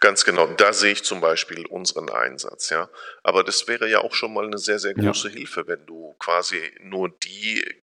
ganz 0.00 0.24
genau. 0.24 0.46
Da 0.46 0.72
sehe 0.72 0.92
ich 0.92 1.04
zum 1.04 1.20
Beispiel 1.20 1.66
unseren 1.66 2.08
Einsatz, 2.08 2.70
ja. 2.70 2.88
Aber 3.22 3.44
das 3.44 3.68
wäre 3.68 3.86
ja 3.86 4.00
auch 4.00 4.14
schon 4.14 4.32
mal 4.32 4.46
eine 4.46 4.56
sehr, 4.56 4.78
sehr 4.78 4.94
große 4.94 5.28
ja. 5.28 5.34
Hilfe, 5.34 5.66
wenn 5.68 5.84
du 5.84 6.14
quasi 6.18 6.74
nur 6.80 7.10
die 7.10 7.82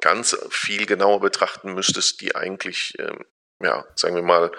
ganz 0.00 0.38
viel 0.48 0.86
genauer 0.86 1.20
betrachten 1.20 1.74
müsstest, 1.74 2.22
die 2.22 2.34
eigentlich, 2.34 2.94
ähm, 2.98 3.26
ja, 3.60 3.84
sagen 3.94 4.14
wir 4.14 4.22
mal, 4.22 4.50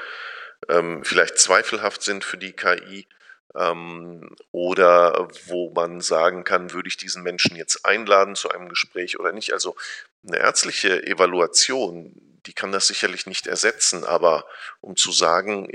ähm, 0.67 1.03
vielleicht 1.03 1.39
zweifelhaft 1.39 2.03
sind 2.03 2.23
für 2.23 2.37
die 2.37 2.53
KI 2.53 3.07
ähm, 3.55 4.35
oder 4.51 5.27
wo 5.47 5.71
man 5.71 6.01
sagen 6.01 6.43
kann, 6.43 6.73
würde 6.73 6.89
ich 6.89 6.97
diesen 6.97 7.23
Menschen 7.23 7.55
jetzt 7.55 7.85
einladen 7.85 8.35
zu 8.35 8.49
einem 8.49 8.69
Gespräch 8.69 9.19
oder 9.19 9.31
nicht. 9.31 9.53
Also 9.53 9.75
eine 10.27 10.37
ärztliche 10.37 11.05
Evaluation, 11.05 12.13
die 12.45 12.53
kann 12.53 12.71
das 12.71 12.87
sicherlich 12.87 13.25
nicht 13.25 13.47
ersetzen, 13.47 14.03
aber 14.03 14.45
um 14.81 14.95
zu 14.95 15.11
sagen, 15.11 15.67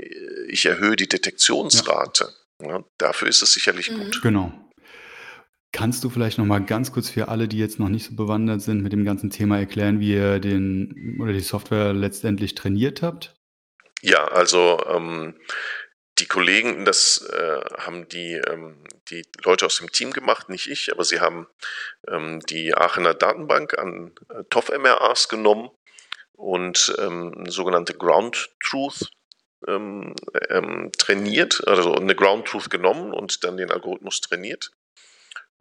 ich 0.47 0.65
erhöhe 0.65 0.95
die 0.95 1.09
Detektionsrate, 1.09 2.25
ja. 2.25 2.45
Ja, 2.61 2.83
dafür 2.97 3.27
ist 3.27 3.41
es 3.41 3.53
sicherlich 3.53 3.91
mhm. 3.91 3.97
gut. 3.97 4.21
Genau. 4.21 4.53
Kannst 5.71 6.05
du 6.05 6.09
vielleicht 6.09 6.37
noch 6.37 6.45
mal 6.45 6.63
ganz 6.63 6.93
kurz 6.93 7.09
für 7.09 7.27
alle, 7.27 7.49
die 7.49 7.57
jetzt 7.57 7.79
noch 7.79 7.89
nicht 7.89 8.05
so 8.05 8.15
bewandert 8.15 8.61
sind 8.61 8.81
mit 8.81 8.93
dem 8.93 9.03
ganzen 9.03 9.29
Thema 9.29 9.59
erklären, 9.59 9.99
wie 9.99 10.13
ihr 10.13 10.39
den 10.39 11.17
oder 11.19 11.33
die 11.33 11.41
Software 11.41 11.91
letztendlich 11.91 12.55
trainiert 12.55 13.01
habt? 13.01 13.35
Ja, 14.01 14.25
also 14.25 14.79
ähm, 14.87 15.35
die 16.19 16.27
Kollegen, 16.27 16.85
das 16.85 17.21
äh, 17.21 17.61
haben 17.77 18.07
die, 18.07 18.33
ähm, 18.33 18.83
die 19.09 19.25
Leute 19.43 19.65
aus 19.65 19.77
dem 19.77 19.91
Team 19.91 20.11
gemacht, 20.11 20.49
nicht 20.49 20.67
ich, 20.67 20.91
aber 20.91 21.03
sie 21.03 21.19
haben 21.19 21.47
ähm, 22.07 22.39
die 22.41 22.73
Aachener 22.73 23.13
Datenbank 23.13 23.77
an 23.77 24.13
äh, 24.29 24.43
TOF-MRAs 24.49 25.27
genommen 25.27 25.69
und 26.33 26.95
ähm, 26.99 27.45
sogenannte 27.47 27.93
Ground 27.95 28.49
Truth 28.63 29.11
ähm, 29.67 30.15
ähm, 30.49 30.91
trainiert, 30.97 31.67
also 31.67 31.95
eine 31.95 32.15
Ground 32.15 32.47
Truth 32.47 32.69
genommen 32.69 33.13
und 33.13 33.43
dann 33.43 33.57
den 33.57 33.71
Algorithmus 33.71 34.21
trainiert. 34.21 34.71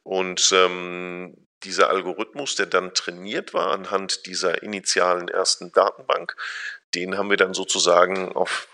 Und 0.02 0.52
ähm, 0.52 1.34
dieser 1.64 1.88
Algorithmus, 1.88 2.56
der 2.56 2.66
dann 2.66 2.94
trainiert 2.94 3.54
war 3.54 3.72
anhand 3.72 4.26
dieser 4.26 4.62
initialen 4.62 5.28
ersten 5.28 5.72
Datenbank, 5.72 6.36
den 6.94 7.16
haben 7.18 7.30
wir 7.30 7.36
dann 7.36 7.54
sozusagen 7.54 8.32
auf 8.32 8.68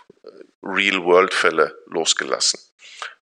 Real-World-Fälle 0.63 1.75
losgelassen. 1.87 2.59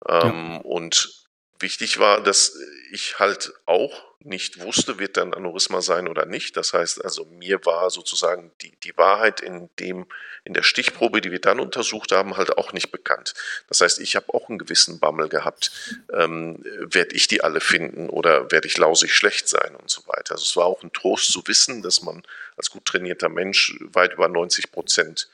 Ähm, 0.07 0.51
ja. 0.53 0.61
Und 0.63 1.18
wichtig 1.61 1.99
war, 1.99 2.21
dass 2.21 2.57
ich 2.91 3.19
halt 3.19 3.53
auch 3.65 4.09
nicht 4.21 4.59
wusste, 4.59 4.99
wird 4.99 5.15
dann 5.15 5.33
Aneurysma 5.33 5.81
sein 5.81 6.07
oder 6.07 6.25
nicht. 6.25 6.57
Das 6.57 6.73
heißt 6.73 7.03
also, 7.03 7.25
mir 7.25 7.65
war 7.65 7.89
sozusagen 7.89 8.51
die, 8.61 8.75
die 8.83 8.97
Wahrheit 8.97 9.39
in 9.39 9.69
dem, 9.79 10.07
in 10.43 10.53
der 10.53 10.63
Stichprobe, 10.63 11.21
die 11.21 11.31
wir 11.31 11.39
dann 11.39 11.59
untersucht 11.59 12.11
haben, 12.11 12.35
halt 12.35 12.57
auch 12.57 12.73
nicht 12.73 12.91
bekannt. 12.91 13.33
Das 13.69 13.79
heißt, 13.79 13.99
ich 13.99 14.17
habe 14.17 14.33
auch 14.33 14.49
einen 14.49 14.59
gewissen 14.59 14.99
Bammel 14.99 15.29
gehabt. 15.29 15.71
Ähm, 16.13 16.63
werde 16.65 17.15
ich 17.15 17.27
die 17.27 17.41
alle 17.41 17.61
finden 17.61 18.09
oder 18.09 18.51
werde 18.51 18.67
ich 18.67 18.77
lausig 18.77 19.13
schlecht 19.13 19.47
sein 19.47 19.75
und 19.75 19.89
so 19.89 20.05
weiter. 20.07 20.33
Also 20.33 20.43
es 20.43 20.55
war 20.57 20.65
auch 20.65 20.83
ein 20.83 20.91
Trost 20.91 21.31
zu 21.31 21.41
wissen, 21.47 21.81
dass 21.81 22.01
man 22.01 22.23
als 22.57 22.69
gut 22.69 22.85
trainierter 22.85 23.29
Mensch 23.29 23.77
weit 23.79 24.13
über 24.13 24.27
90 24.27 24.71
Prozent 24.71 25.29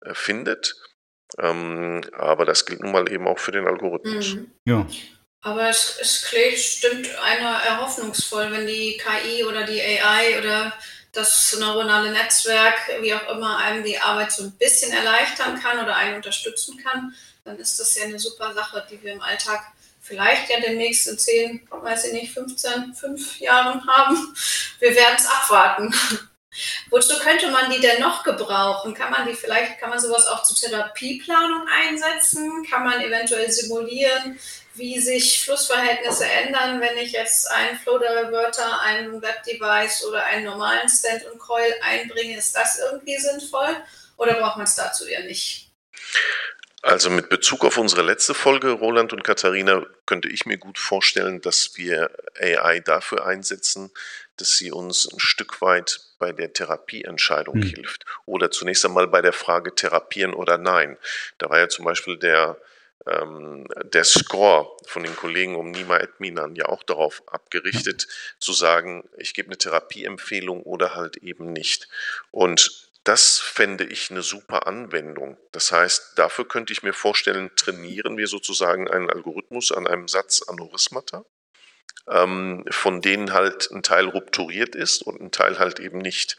äh, 0.00 0.12
findet. 0.12 0.76
Ähm, 1.38 2.02
aber 2.12 2.44
das 2.44 2.66
gilt 2.66 2.80
nun 2.80 2.92
mal 2.92 3.10
eben 3.10 3.28
auch 3.28 3.38
für 3.38 3.52
den 3.52 3.66
Algorithmus. 3.66 4.34
Mhm. 4.34 4.50
Ja. 4.64 4.86
Aber 5.44 5.68
es, 5.68 5.98
es 6.00 6.22
klingt, 6.22 6.58
stimmt 6.58 7.14
einer 7.16 7.62
erhoffnungsvoll, 7.62 8.50
wenn 8.50 8.66
die 8.66 8.96
KI 8.96 9.44
oder 9.44 9.64
die 9.64 9.80
AI 9.80 10.38
oder 10.38 10.72
das 11.12 11.54
neuronale 11.60 12.12
Netzwerk, 12.12 12.74
wie 13.00 13.14
auch 13.14 13.28
immer, 13.28 13.58
einem 13.58 13.84
die 13.84 13.98
Arbeit 13.98 14.32
so 14.32 14.42
ein 14.44 14.52
bisschen 14.52 14.90
erleichtern 14.90 15.60
kann 15.60 15.78
oder 15.78 15.94
einen 15.96 16.16
unterstützen 16.16 16.82
kann, 16.82 17.14
dann 17.44 17.58
ist 17.58 17.78
das 17.78 17.94
ja 17.94 18.04
eine 18.04 18.18
super 18.18 18.54
Sache, 18.54 18.86
die 18.90 19.00
wir 19.02 19.12
im 19.12 19.20
Alltag 19.20 19.60
vielleicht 20.00 20.48
ja 20.48 20.60
demnächst 20.60 21.08
in 21.08 21.18
10, 21.18 21.68
weiß 21.70 22.06
ich 22.06 22.12
nicht, 22.14 22.32
15, 22.32 22.94
5 22.94 23.40
Jahren 23.40 23.86
haben. 23.86 24.34
Wir 24.78 24.94
werden 24.94 25.16
es 25.18 25.26
abwarten. 25.26 25.94
Wozu 26.90 27.18
könnte 27.18 27.50
man 27.50 27.70
die 27.70 27.80
denn 27.80 28.00
noch 28.00 28.22
gebrauchen? 28.22 28.94
Kann 28.94 29.10
man 29.10 29.26
die 29.26 29.34
vielleicht, 29.34 29.78
kann 29.80 29.90
man 29.90 29.98
sowas 29.98 30.26
auch 30.26 30.42
zur 30.42 30.56
Therapieplanung 30.56 31.66
einsetzen? 31.68 32.66
Kann 32.68 32.84
man 32.84 33.00
eventuell 33.00 33.50
simulieren, 33.50 34.38
wie 34.74 35.00
sich 35.00 35.42
Flussverhältnisse 35.44 36.26
ändern, 36.26 36.80
wenn 36.80 36.96
ich 36.98 37.12
jetzt 37.12 37.50
einen 37.50 37.78
Flow-Diverter, 37.78 38.80
einen 38.80 39.22
Web-Device 39.22 40.04
oder 40.06 40.24
einen 40.24 40.44
normalen 40.44 40.88
Stand 40.88 41.24
und 41.26 41.38
Coil 41.38 41.72
einbringe? 41.82 42.36
Ist 42.36 42.56
das 42.56 42.78
irgendwie 42.78 43.16
sinnvoll 43.16 43.76
oder 44.16 44.34
braucht 44.34 44.56
man 44.56 44.64
es 44.64 44.74
dazu 44.74 45.06
eher 45.06 45.24
nicht? 45.24 45.70
Also 46.82 47.08
mit 47.08 47.30
Bezug 47.30 47.64
auf 47.64 47.78
unsere 47.78 48.02
letzte 48.02 48.34
Folge, 48.34 48.70
Roland 48.72 49.14
und 49.14 49.24
Katharina, 49.24 49.86
könnte 50.04 50.28
ich 50.28 50.44
mir 50.44 50.58
gut 50.58 50.78
vorstellen, 50.78 51.40
dass 51.40 51.72
wir 51.76 52.10
AI 52.38 52.80
dafür 52.80 53.24
einsetzen, 53.24 53.90
dass 54.36 54.56
sie 54.56 54.72
uns 54.72 55.10
ein 55.12 55.20
Stück 55.20 55.60
weit 55.62 56.00
bei 56.18 56.32
der 56.32 56.52
Therapieentscheidung 56.52 57.58
mhm. 57.58 57.62
hilft. 57.62 58.04
Oder 58.26 58.50
zunächst 58.50 58.84
einmal 58.84 59.06
bei 59.06 59.22
der 59.22 59.32
Frage 59.32 59.74
therapieren 59.74 60.34
oder 60.34 60.58
nein. 60.58 60.96
Da 61.38 61.50
war 61.50 61.58
ja 61.58 61.68
zum 61.68 61.84
Beispiel 61.84 62.16
der, 62.16 62.58
ähm, 63.06 63.66
der 63.84 64.04
Score 64.04 64.70
von 64.86 65.02
den 65.02 65.16
Kollegen 65.16 65.56
um 65.56 65.70
Nima 65.70 65.98
Edminan 65.98 66.56
ja 66.56 66.66
auch 66.66 66.82
darauf 66.82 67.22
abgerichtet, 67.26 68.08
zu 68.38 68.52
sagen, 68.52 69.08
ich 69.18 69.34
gebe 69.34 69.48
eine 69.48 69.58
Therapieempfehlung 69.58 70.62
oder 70.62 70.94
halt 70.94 71.18
eben 71.18 71.52
nicht. 71.52 71.88
Und 72.30 72.84
das 73.04 73.38
fände 73.38 73.84
ich 73.84 74.10
eine 74.10 74.22
super 74.22 74.66
Anwendung. 74.66 75.36
Das 75.52 75.70
heißt, 75.70 76.12
dafür 76.16 76.48
könnte 76.48 76.72
ich 76.72 76.82
mir 76.82 76.94
vorstellen, 76.94 77.50
trainieren 77.54 78.16
wir 78.16 78.26
sozusagen 78.26 78.90
einen 78.90 79.10
Algorithmus 79.10 79.72
an 79.72 79.86
einem 79.86 80.08
Satz 80.08 80.42
Aneurysmata, 80.48 81.26
ähm, 82.08 82.64
von 82.70 83.00
denen 83.00 83.32
halt 83.32 83.70
ein 83.70 83.82
Teil 83.82 84.06
rupturiert 84.06 84.74
ist 84.74 85.02
und 85.02 85.20
ein 85.20 85.30
Teil 85.30 85.58
halt 85.58 85.80
eben 85.80 85.98
nicht. 85.98 86.38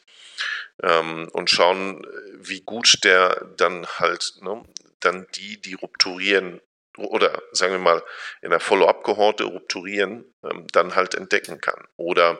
Ähm, 0.83 1.29
und 1.31 1.49
schauen, 1.49 2.05
wie 2.33 2.61
gut 2.61 3.03
der 3.03 3.47
dann 3.57 3.87
halt, 3.99 4.33
ne, 4.41 4.63
dann 4.99 5.27
die, 5.35 5.61
die 5.61 5.73
rupturieren, 5.73 6.61
oder 6.97 7.41
sagen 7.51 7.73
wir 7.73 7.79
mal 7.79 8.03
in 8.41 8.51
der 8.51 8.59
Follow-up-Kohorte 8.59 9.43
rupturieren, 9.43 10.25
ähm, 10.43 10.65
dann 10.71 10.95
halt 10.95 11.15
entdecken 11.15 11.59
kann. 11.59 11.87
Oder 11.97 12.39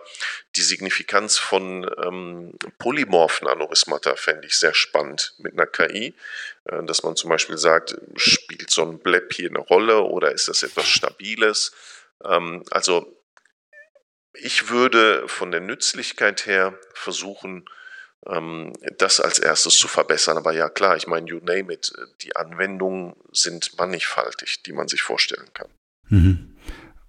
die 0.55 0.61
Signifikanz 0.61 1.37
von 1.37 1.89
ähm, 2.03 2.53
polymorphen 2.77 3.47
Aneurysmata 3.47 4.15
fände 4.15 4.47
ich 4.47 4.57
sehr 4.57 4.73
spannend 4.73 5.33
mit 5.39 5.53
einer 5.53 5.67
KI, 5.67 6.15
äh, 6.65 6.83
dass 6.83 7.03
man 7.03 7.15
zum 7.15 7.29
Beispiel 7.29 7.57
sagt, 7.57 7.97
spielt 8.15 8.69
so 8.69 8.83
ein 8.83 8.99
Bleb 8.99 9.33
hier 9.33 9.49
eine 9.49 9.59
Rolle 9.59 10.01
oder 10.01 10.31
ist 10.31 10.47
das 10.47 10.63
etwas 10.63 10.87
Stabiles? 10.87 11.73
Ähm, 12.23 12.63
also 12.71 13.11
ich 14.33 14.69
würde 14.69 15.27
von 15.27 15.51
der 15.51 15.61
Nützlichkeit 15.61 16.45
her 16.45 16.77
versuchen, 16.93 17.65
ähm, 18.27 18.73
das 18.97 19.19
als 19.19 19.39
erstes 19.39 19.77
zu 19.77 19.87
verbessern. 19.87 20.37
Aber 20.37 20.51
ja 20.51 20.69
klar, 20.69 20.97
ich 20.97 21.07
meine, 21.07 21.27
you 21.27 21.39
name 21.39 21.73
it, 21.73 21.93
die 22.21 22.35
Anwendungen 22.35 23.15
sind 23.31 23.77
mannigfaltig, 23.77 24.63
die 24.63 24.73
man 24.73 24.87
sich 24.87 25.01
vorstellen 25.01 25.49
kann. 25.53 25.67
Mhm. 26.09 26.55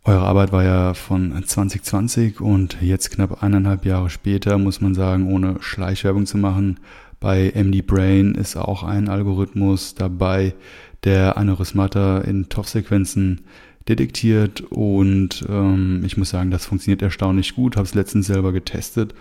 Eure 0.05 0.25
Arbeit 0.25 0.53
war 0.53 0.63
ja 0.63 0.95
von 0.95 1.45
2020 1.45 2.41
und 2.41 2.81
jetzt 2.81 3.11
knapp 3.11 3.43
eineinhalb 3.43 3.85
Jahre 3.85 4.09
später, 4.09 4.57
muss 4.57 4.81
man 4.81 4.95
sagen, 4.95 5.33
ohne 5.33 5.61
Schleichwerbung 5.61 6.27
zu 6.27 6.39
machen, 6.39 6.79
bei 7.19 7.51
MD 7.55 7.85
Brain 7.85 8.37
ist 8.37 8.57
auch 8.57 8.85
ein 8.85 9.09
Algorithmus 9.09 9.95
dabei, 9.97 10.55
der 11.03 11.37
Aneurysmata 11.37 12.19
in 12.19 12.49
TOF-Sequenzen 12.49 13.47
detektiert 13.89 14.63
und 14.71 15.45
ähm, 15.49 16.03
ich 16.05 16.17
muss 16.17 16.31
sagen, 16.31 16.51
das 16.51 16.67
funktioniert 16.67 17.03
erstaunlich 17.03 17.55
gut, 17.55 17.77
habe 17.77 17.87
es 17.87 17.95
letztens 17.95 18.27
selber 18.27 18.53
getestet 18.53 19.15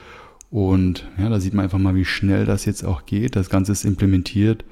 und 0.49 1.07
ja, 1.17 1.29
da 1.29 1.39
sieht 1.39 1.53
man 1.53 1.65
einfach 1.65 1.77
mal, 1.77 1.95
wie 1.95 2.05
schnell 2.05 2.45
das 2.45 2.65
jetzt 2.65 2.83
auch 2.83 3.05
geht. 3.05 3.35
Das 3.35 3.49
Ganze 3.49 3.71
ist 3.71 3.83
implementiert 3.83 4.63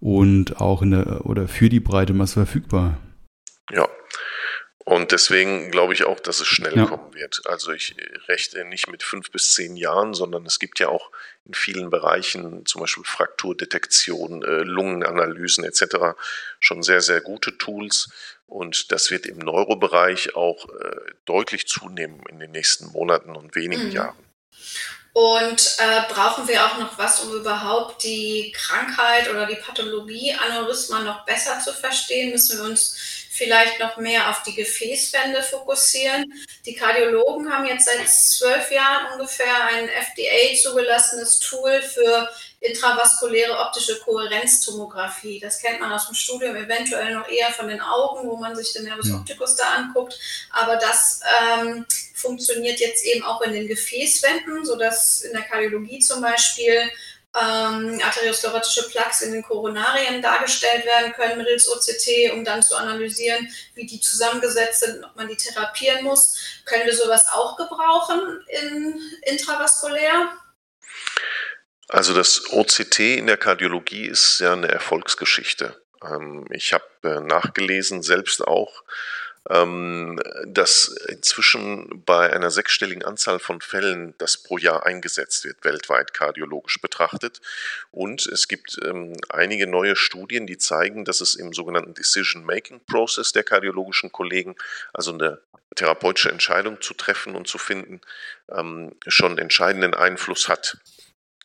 und 0.00 0.60
auch 0.60 0.82
in 0.82 0.92
der 0.92 1.26
oder 1.26 1.48
für 1.48 1.68
die 1.68 1.80
breite 1.80 2.12
Masse 2.12 2.34
verfügbar. 2.34 2.98
Ja. 3.70 3.88
Und 4.88 5.10
deswegen 5.10 5.72
glaube 5.72 5.94
ich 5.94 6.04
auch, 6.04 6.20
dass 6.20 6.38
es 6.38 6.46
schnell 6.46 6.76
ja. 6.76 6.86
kommen 6.86 7.12
wird. 7.12 7.42
Also 7.46 7.72
ich 7.72 7.96
rechne 8.28 8.64
nicht 8.66 8.88
mit 8.88 9.02
fünf 9.02 9.32
bis 9.32 9.52
zehn 9.52 9.74
Jahren, 9.74 10.14
sondern 10.14 10.46
es 10.46 10.60
gibt 10.60 10.78
ja 10.78 10.88
auch 10.88 11.10
in 11.44 11.54
vielen 11.54 11.90
Bereichen, 11.90 12.64
zum 12.66 12.82
Beispiel 12.82 13.02
Frakturdetektion, 13.04 14.44
äh, 14.44 14.62
Lungenanalysen 14.62 15.64
etc., 15.64 16.14
schon 16.60 16.84
sehr, 16.84 17.00
sehr 17.00 17.20
gute 17.20 17.58
Tools. 17.58 18.10
Und 18.46 18.92
das 18.92 19.10
wird 19.10 19.26
im 19.26 19.38
Neurobereich 19.38 20.36
auch 20.36 20.68
äh, 20.68 20.96
deutlich 21.24 21.66
zunehmen 21.66 22.22
in 22.28 22.38
den 22.38 22.52
nächsten 22.52 22.86
Monaten 22.86 23.34
und 23.34 23.54
wenigen 23.54 23.88
mhm. 23.88 23.92
Jahren. 23.92 24.26
Und 25.12 25.76
äh, 25.78 26.12
brauchen 26.12 26.46
wir 26.46 26.64
auch 26.66 26.78
noch 26.78 26.98
was, 26.98 27.20
um 27.24 27.32
überhaupt 27.32 28.04
die 28.04 28.52
Krankheit 28.54 29.30
oder 29.30 29.46
die 29.46 29.56
Pathologie 29.56 30.34
Aneurysma 30.34 31.00
noch 31.00 31.24
besser 31.24 31.58
zu 31.58 31.72
verstehen? 31.72 32.32
Müssen 32.32 32.58
wir 32.58 32.66
uns 32.66 33.25
vielleicht 33.36 33.78
noch 33.78 33.96
mehr 33.98 34.30
auf 34.30 34.42
die 34.42 34.54
Gefäßwände 34.54 35.42
fokussieren? 35.42 36.32
Die 36.64 36.74
Kardiologen 36.74 37.52
haben 37.52 37.66
jetzt 37.66 37.86
seit 37.86 38.08
zwölf 38.08 38.70
Jahren 38.70 39.12
ungefähr 39.12 39.66
ein 39.66 39.88
FDA 39.88 40.56
zugelassenes 40.62 41.38
Tool 41.40 41.82
für 41.82 42.28
intravaskuläre 42.60 43.58
optische 43.58 43.98
Kohärenztomographie. 44.00 45.38
Das 45.40 45.60
kennt 45.60 45.80
man 45.80 45.92
aus 45.92 46.06
dem 46.06 46.14
Studium 46.14 46.56
eventuell 46.56 47.14
noch 47.14 47.28
eher 47.28 47.50
von 47.50 47.68
den 47.68 47.80
Augen, 47.80 48.28
wo 48.28 48.36
man 48.36 48.56
sich 48.56 48.72
den 48.72 48.84
Nervus 48.84 49.12
opticus 49.12 49.56
da 49.56 49.64
anguckt. 49.76 50.18
Aber 50.50 50.76
das 50.76 51.20
ähm, 51.40 51.84
funktioniert 52.14 52.80
jetzt 52.80 53.04
eben 53.04 53.22
auch 53.22 53.42
in 53.42 53.52
den 53.52 53.68
Gefäßwänden, 53.68 54.64
sodass 54.64 55.22
in 55.22 55.32
der 55.32 55.42
Kardiologie 55.42 55.98
zum 55.98 56.22
Beispiel 56.22 56.90
ähm, 57.36 58.00
arteriosklerotische 58.02 58.88
Plaques 58.88 59.20
in 59.22 59.32
den 59.32 59.42
Koronarien 59.42 60.22
dargestellt 60.22 60.86
werden 60.86 61.12
können 61.12 61.38
mittels 61.38 61.68
OCT, 61.68 62.32
um 62.32 62.44
dann 62.44 62.62
zu 62.62 62.76
analysieren, 62.76 63.48
wie 63.74 63.86
die 63.86 64.00
zusammengesetzt 64.00 64.80
sind, 64.80 65.04
ob 65.04 65.14
man 65.16 65.28
die 65.28 65.36
therapieren 65.36 66.04
muss. 66.04 66.62
Können 66.64 66.86
wir 66.86 66.96
sowas 66.96 67.26
auch 67.30 67.56
gebrauchen 67.56 68.44
in 68.48 69.00
intravaskulär? 69.22 70.32
Also 71.88 72.14
das 72.14 72.50
OCT 72.50 72.98
in 73.00 73.26
der 73.26 73.36
Kardiologie 73.36 74.06
ist 74.06 74.40
ja 74.40 74.54
eine 74.54 74.68
Erfolgsgeschichte. 74.68 75.80
Ähm, 76.02 76.46
ich 76.50 76.72
habe 76.72 76.84
äh, 77.04 77.20
nachgelesen, 77.20 78.02
selbst 78.02 78.46
auch, 78.46 78.82
dass 79.48 80.88
inzwischen 81.08 82.02
bei 82.04 82.32
einer 82.32 82.50
sechsstelligen 82.50 83.04
Anzahl 83.04 83.38
von 83.38 83.60
Fällen 83.60 84.14
das 84.18 84.42
pro 84.42 84.58
Jahr 84.58 84.84
eingesetzt 84.84 85.44
wird, 85.44 85.64
weltweit 85.64 86.12
kardiologisch 86.12 86.80
betrachtet. 86.80 87.40
Und 87.92 88.26
es 88.26 88.48
gibt 88.48 88.76
ähm, 88.84 89.16
einige 89.28 89.68
neue 89.68 89.94
Studien, 89.94 90.48
die 90.48 90.58
zeigen, 90.58 91.04
dass 91.04 91.20
es 91.20 91.36
im 91.36 91.52
sogenannten 91.52 91.94
Decision-Making-Process 91.94 93.32
der 93.32 93.44
kardiologischen 93.44 94.10
Kollegen, 94.10 94.56
also 94.92 95.12
eine 95.12 95.40
therapeutische 95.76 96.30
Entscheidung 96.30 96.80
zu 96.80 96.94
treffen 96.94 97.36
und 97.36 97.46
zu 97.46 97.58
finden, 97.58 98.00
schon 99.06 99.38
entscheidenden 99.38 99.94
Einfluss 99.94 100.48
hat. 100.48 100.78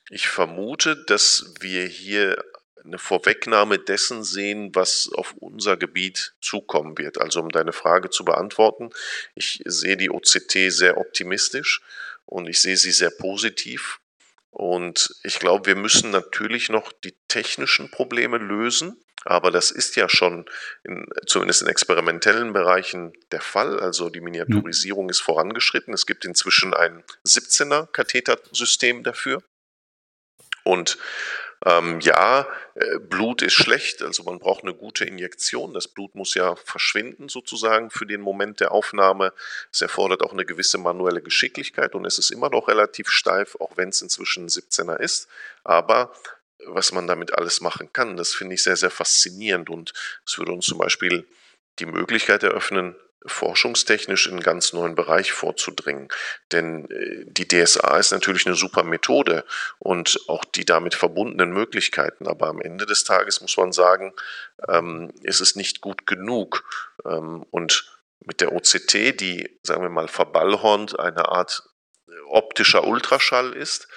Ich 0.10 0.28
vermute, 0.28 0.96
dass 0.96 1.54
wir 1.60 1.86
hier 1.86 2.44
eine 2.84 2.98
Vorwegnahme 2.98 3.80
dessen 3.80 4.24
sehen, 4.24 4.74
was 4.74 5.10
auf 5.14 5.34
unser 5.40 5.78
Gebiet 5.78 6.34
zukommen 6.42 6.98
wird. 6.98 7.20
Also 7.20 7.40
um 7.40 7.50
deine 7.50 7.74
Frage 7.74 8.10
zu 8.10 8.26
beantworten, 8.26 8.90
ich 9.36 9.62
sehe 9.66 9.98
die 9.98 10.10
OCT 10.10 10.72
sehr 10.72 10.98
optimistisch 10.98 11.82
und 12.26 12.48
ich 12.48 12.62
sehe 12.62 12.78
sie 12.78 12.92
sehr 12.92 13.12
positiv. 13.12 14.00
Und 14.50 15.16
ich 15.24 15.40
glaube, 15.40 15.68
wir 15.68 15.76
müssen 15.76 16.12
natürlich 16.12 16.70
noch 16.70 16.92
die 16.92 17.16
technischen 17.28 17.90
Probleme 17.90 18.38
lösen. 18.38 19.02
Aber 19.24 19.52
das 19.52 19.70
ist 19.70 19.96
ja 19.96 20.10
schon 20.10 20.46
in, 20.84 21.06
zumindest 21.28 21.62
in 21.62 21.68
experimentellen 21.68 22.54
Bereichen 22.54 23.14
der 23.32 23.42
Fall. 23.42 23.80
Also 23.80 24.10
die 24.10 24.20
Miniaturisierung 24.20 25.10
ist 25.10 25.22
vorangeschritten. 25.22 25.94
Es 25.94 26.08
gibt 26.08 26.26
inzwischen 26.26 26.74
ein 26.74 27.04
17er 27.26 27.86
Kathetersystem 27.92 29.04
dafür. 29.04 29.44
Und 30.64 30.98
ähm, 31.64 32.00
ja, 32.00 32.48
äh, 32.74 32.98
Blut 33.00 33.44
ist 33.44 33.54
schlecht, 33.54 34.02
also 34.02 34.24
man 34.24 34.40
braucht 34.40 34.64
eine 34.64 34.74
gute 34.74 35.06
Injektion. 35.06 35.74
Das 35.74 35.88
Blut 35.88 36.16
muss 36.16 36.34
ja 36.34 36.56
verschwinden 36.56 37.30
sozusagen 37.30 37.92
für 37.92 38.08
den 38.08 38.22
Moment 38.22 38.60
der 38.60 38.72
Aufnahme. 38.72 39.32
Es 39.72 39.82
erfordert 39.82 40.24
auch 40.24 40.34
eine 40.34 40.46
gewisse 40.46 40.80
manuelle 40.80 41.22
Geschicklichkeit 41.22 41.94
und 41.94 42.06
es 42.06 42.18
ist 42.18 42.32
immer 42.32 42.50
noch 42.50 42.68
relativ 42.68 43.10
steif, 43.10 43.56
auch 43.60 43.78
wenn 43.78 43.90
es 43.90 44.02
inzwischen 44.02 44.48
17er 44.48 45.00
ist. 45.00 45.28
Aber 45.64 46.12
was 46.66 46.92
man 46.92 47.06
damit 47.08 47.34
alles 47.34 47.62
machen 47.62 47.94
kann, 47.94 48.18
das 48.18 48.34
finde 48.34 48.56
ich 48.56 48.64
sehr, 48.64 48.78
sehr 48.78 48.92
faszinierend 48.92 49.70
und 49.70 49.94
es 50.26 50.38
würde 50.38 50.54
uns 50.54 50.66
zum 50.66 50.80
Beispiel 50.80 51.28
die 51.80 51.86
Möglichkeit 51.86 52.44
eröffnen, 52.44 52.96
forschungstechnisch 53.26 54.28
in 54.28 54.34
einen 54.34 54.44
ganz 54.44 54.74
neuen 54.74 54.96
Bereich 54.96 55.32
vorzudringen. 55.32 56.10
Denn 56.52 56.90
äh, 56.90 57.26
die 57.26 57.48
DSA 57.48 57.98
ist 57.98 58.12
natürlich 58.12 58.46
eine 58.46 58.56
super 58.56 58.84
Methode 58.84 59.46
und 59.80 60.20
auch 60.28 60.44
die 60.46 60.66
damit 60.66 60.96
verbundenen 60.96 61.52
Möglichkeiten. 61.52 62.28
Aber 62.28 62.48
am 62.48 62.62
Ende 62.62 62.86
des 62.86 63.04
Tages 63.04 63.42
muss 63.42 63.58
man 63.58 63.72
sagen, 63.72 64.14
ähm, 64.68 65.12
ist 65.24 65.42
es 65.42 65.56
nicht 65.56 65.82
gut 65.82 66.08
genug. 66.08 66.64
Ähm, 67.06 67.46
und 67.52 67.92
mit 68.20 68.42
der 68.42 68.54
OCT, 68.54 69.20
die, 69.20 69.60
sagen 69.64 69.82
wir 69.82 69.90
mal, 69.90 70.08
verballhornt 70.08 71.00
eine 71.00 71.30
Art 71.30 71.64
optischer 72.28 72.86
Ultraschall 72.86 73.54
ist, 73.54 73.88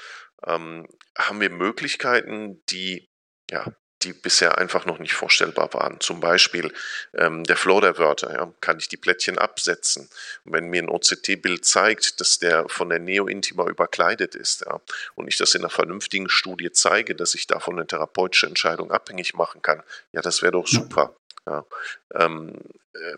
ähm, 0.47 0.89
haben 1.17 1.41
wir 1.41 1.51
Möglichkeiten, 1.51 2.63
die 2.67 3.09
ja, 3.51 3.73
die 4.05 4.13
bisher 4.13 4.59
einfach 4.59 4.87
noch 4.87 4.99
nicht 4.99 5.15
vorstellbar 5.15 5.73
waren. 5.75 6.01
Zum 6.01 6.21
Beispiel 6.21 6.73
ähm, 7.15 7.45
der 7.45 7.57
Flow 7.57 7.81
der 7.81 7.99
Wörter. 7.99 8.33
Ja, 8.33 8.53
kann 8.61 8.79
ich 8.79 8.89
die 8.89 8.97
Plättchen 8.97 9.39
absetzen? 9.39 10.09
Und 10.45 10.53
wenn 10.53 10.69
mir 10.69 10.83
ein 10.83 10.89
OCT-Bild 10.89 11.65
zeigt, 11.65 12.21
dass 12.21 12.39
der 12.39 12.69
von 12.69 12.91
der 12.91 12.99
Neo-Intima 12.99 13.67
überkleidet 13.67 14.35
ist 14.35 14.63
ja, 14.63 14.81
und 15.15 15.29
ich 15.29 15.37
das 15.37 15.55
in 15.55 15.63
einer 15.63 15.71
vernünftigen 15.71 16.29
Studie 16.29 16.71
zeige, 16.73 17.15
dass 17.15 17.35
ich 17.35 17.47
davon 17.47 17.75
eine 17.75 17.87
therapeutische 17.87 18.47
Entscheidung 18.47 18.91
abhängig 18.91 19.35
machen 19.35 19.63
kann, 19.63 19.83
ja, 20.13 20.21
das 20.21 20.43
wäre 20.43 20.53
doch 20.53 20.67
super. 20.67 21.17
Ja, 21.47 21.67
ähm, 22.15 22.59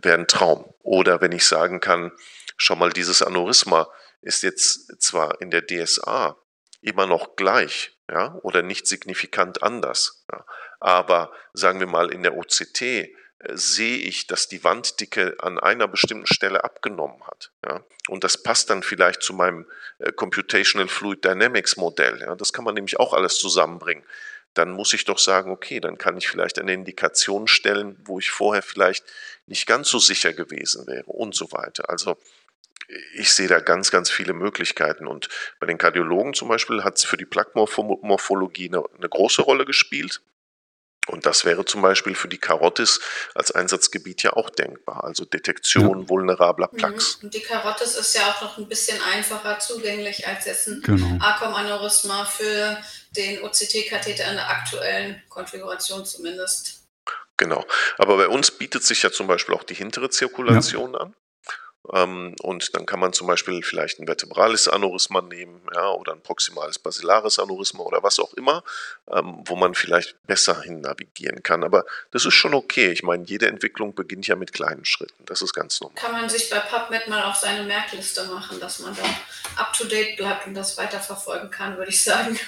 wäre 0.02 0.18
ein 0.18 0.26
Traum. 0.26 0.72
Oder 0.82 1.20
wenn 1.20 1.32
ich 1.32 1.46
sagen 1.46 1.80
kann, 1.80 2.12
schau 2.56 2.74
mal, 2.74 2.90
dieses 2.90 3.22
Aneurysma 3.22 3.88
ist 4.22 4.42
jetzt 4.42 5.00
zwar 5.00 5.40
in 5.40 5.50
der 5.50 5.64
DSA 5.66 6.36
immer 6.80 7.06
noch 7.06 7.36
gleich, 7.36 7.96
ja, 8.10 8.34
oder 8.42 8.62
nicht 8.62 8.86
signifikant 8.86 9.62
anders, 9.62 10.24
ja, 10.32 10.44
aber 10.80 11.32
sagen 11.52 11.80
wir 11.80 11.86
mal 11.86 12.10
in 12.10 12.22
der 12.22 12.36
OCT 12.36 12.82
äh, 12.82 13.08
sehe 13.52 13.98
ich, 13.98 14.26
dass 14.26 14.48
die 14.48 14.64
Wanddicke 14.64 15.36
an 15.40 15.58
einer 15.58 15.88
bestimmten 15.88 16.26
Stelle 16.26 16.64
abgenommen 16.64 17.24
hat. 17.26 17.52
Ja? 17.64 17.84
Und 18.08 18.24
das 18.24 18.42
passt 18.42 18.70
dann 18.70 18.82
vielleicht 18.82 19.22
zu 19.22 19.34
meinem 19.34 19.66
äh, 19.98 20.12
Computational 20.12 20.88
Fluid 20.88 21.24
Dynamics 21.24 21.76
Modell. 21.76 22.20
Ja? 22.20 22.34
Das 22.34 22.52
kann 22.52 22.64
man 22.64 22.74
nämlich 22.74 22.98
auch 22.98 23.12
alles 23.12 23.38
zusammenbringen 23.38 24.04
dann 24.56 24.70
muss 24.70 24.94
ich 24.94 25.04
doch 25.04 25.18
sagen, 25.18 25.50
okay, 25.50 25.80
dann 25.80 25.98
kann 25.98 26.16
ich 26.16 26.28
vielleicht 26.28 26.58
eine 26.58 26.72
Indikation 26.72 27.46
stellen, 27.46 27.96
wo 28.04 28.18
ich 28.18 28.30
vorher 28.30 28.62
vielleicht 28.62 29.04
nicht 29.46 29.66
ganz 29.66 29.90
so 29.90 29.98
sicher 29.98 30.32
gewesen 30.32 30.86
wäre 30.86 31.04
und 31.04 31.34
so 31.34 31.52
weiter. 31.52 31.90
Also 31.90 32.16
ich 33.14 33.32
sehe 33.32 33.48
da 33.48 33.60
ganz, 33.60 33.90
ganz 33.90 34.10
viele 34.10 34.32
Möglichkeiten. 34.32 35.06
Und 35.06 35.28
bei 35.60 35.66
den 35.66 35.78
Kardiologen 35.78 36.34
zum 36.34 36.48
Beispiel 36.48 36.84
hat 36.84 36.96
es 36.96 37.04
für 37.04 37.16
die 37.16 37.26
Plaquemorphologie 37.26 38.68
eine, 38.68 38.84
eine 38.96 39.08
große 39.08 39.42
Rolle 39.42 39.64
gespielt. 39.64 40.22
Und 41.06 41.24
das 41.24 41.44
wäre 41.44 41.64
zum 41.64 41.82
Beispiel 41.82 42.14
für 42.14 42.28
die 42.28 42.38
Karotis 42.38 43.00
als 43.34 43.52
Einsatzgebiet 43.52 44.22
ja 44.22 44.32
auch 44.32 44.50
denkbar. 44.50 45.04
Also 45.04 45.24
Detektion 45.24 46.02
ja. 46.02 46.08
vulnerabler 46.08 46.68
mhm. 46.72 46.76
Plaques. 46.76 47.18
Und 47.22 47.32
die 47.32 47.40
Karotis 47.40 47.96
ist 47.96 48.14
ja 48.14 48.22
auch 48.30 48.42
noch 48.42 48.58
ein 48.58 48.68
bisschen 48.68 49.00
einfacher 49.02 49.58
zugänglich 49.58 50.26
als 50.26 50.44
jetzt 50.46 50.68
ein 50.68 50.82
genau. 50.82 51.24
ACOM-Aneurysma 51.24 52.24
für 52.24 52.76
den 53.16 53.42
OCT-Katheter 53.42 54.28
in 54.28 54.34
der 54.34 54.50
aktuellen 54.50 55.22
Konfiguration 55.28 56.04
zumindest. 56.04 56.82
Genau. 57.36 57.64
Aber 57.98 58.16
bei 58.16 58.28
uns 58.28 58.50
bietet 58.50 58.82
sich 58.82 59.02
ja 59.02 59.10
zum 59.10 59.26
Beispiel 59.26 59.54
auch 59.54 59.64
die 59.64 59.74
hintere 59.74 60.10
Zirkulation 60.10 60.94
ja. 60.94 61.00
an. 61.00 61.14
Ähm, 61.92 62.34
und 62.42 62.74
dann 62.74 62.86
kann 62.86 63.00
man 63.00 63.12
zum 63.12 63.26
Beispiel 63.26 63.62
vielleicht 63.62 63.98
ein 63.98 64.06
vertebrales 64.06 64.68
Aneurysma 64.68 65.22
nehmen 65.22 65.60
ja, 65.74 65.90
oder 65.90 66.12
ein 66.12 66.20
proximales 66.20 66.78
basilares 66.78 67.38
Aneurysma 67.38 67.82
oder 67.82 68.02
was 68.02 68.18
auch 68.18 68.34
immer, 68.34 68.64
ähm, 69.10 69.42
wo 69.44 69.56
man 69.56 69.74
vielleicht 69.74 70.16
besser 70.26 70.60
hin 70.62 70.80
navigieren 70.80 71.42
kann. 71.42 71.64
Aber 71.64 71.84
das 72.10 72.24
ist 72.24 72.34
schon 72.34 72.54
okay. 72.54 72.90
Ich 72.90 73.02
meine, 73.02 73.24
jede 73.24 73.48
Entwicklung 73.48 73.94
beginnt 73.94 74.26
ja 74.26 74.36
mit 74.36 74.52
kleinen 74.52 74.84
Schritten. 74.84 75.24
Das 75.26 75.42
ist 75.42 75.54
ganz 75.54 75.80
normal. 75.80 75.96
Kann 75.96 76.12
man 76.12 76.28
sich 76.28 76.50
bei 76.50 76.58
PubMed 76.58 77.08
mal 77.08 77.24
auf 77.24 77.36
seine 77.36 77.64
Merkliste 77.64 78.24
machen, 78.24 78.58
dass 78.60 78.80
man 78.80 78.96
da 78.96 79.62
up-to-date 79.62 80.16
bleibt 80.16 80.46
und 80.46 80.54
das 80.54 80.76
weiterverfolgen 80.76 81.50
kann, 81.50 81.76
würde 81.76 81.90
ich 81.90 82.02
sagen 82.02 82.38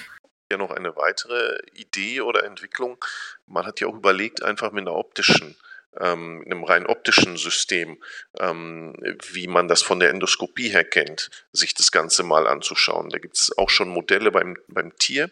ja 0.51 0.57
noch 0.57 0.71
eine 0.71 0.95
weitere 0.95 1.59
Idee 1.73 2.21
oder 2.21 2.43
Entwicklung. 2.43 2.97
Man 3.45 3.65
hat 3.65 3.79
ja 3.79 3.87
auch 3.87 3.93
überlegt, 3.93 4.41
einfach 4.41 4.71
mit 4.71 4.81
einer 4.81 4.95
optischen 4.95 5.55
ähm, 5.97 6.43
einem 6.45 6.63
rein 6.63 6.85
optischen 6.85 7.37
System, 7.37 8.01
ähm, 8.39 8.95
wie 9.31 9.47
man 9.47 9.67
das 9.67 9.81
von 9.81 9.99
der 9.99 10.09
Endoskopie 10.09 10.69
her 10.69 10.83
kennt, 10.83 11.29
sich 11.51 11.73
das 11.73 11.91
Ganze 11.91 12.23
mal 12.23 12.47
anzuschauen. 12.47 13.09
Da 13.09 13.17
gibt 13.17 13.37
es 13.37 13.57
auch 13.57 13.69
schon 13.69 13.89
Modelle 13.89 14.31
beim, 14.31 14.57
beim 14.67 14.95
Tier, 14.97 15.31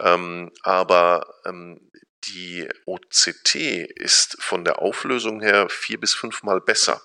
ähm, 0.00 0.52
aber 0.62 1.34
ähm, 1.44 1.80
die 2.24 2.68
OCT 2.86 3.54
ist 3.54 4.36
von 4.40 4.64
der 4.64 4.80
Auflösung 4.80 5.40
her 5.40 5.68
vier 5.68 6.00
bis 6.00 6.14
fünfmal 6.14 6.60
besser. 6.60 7.00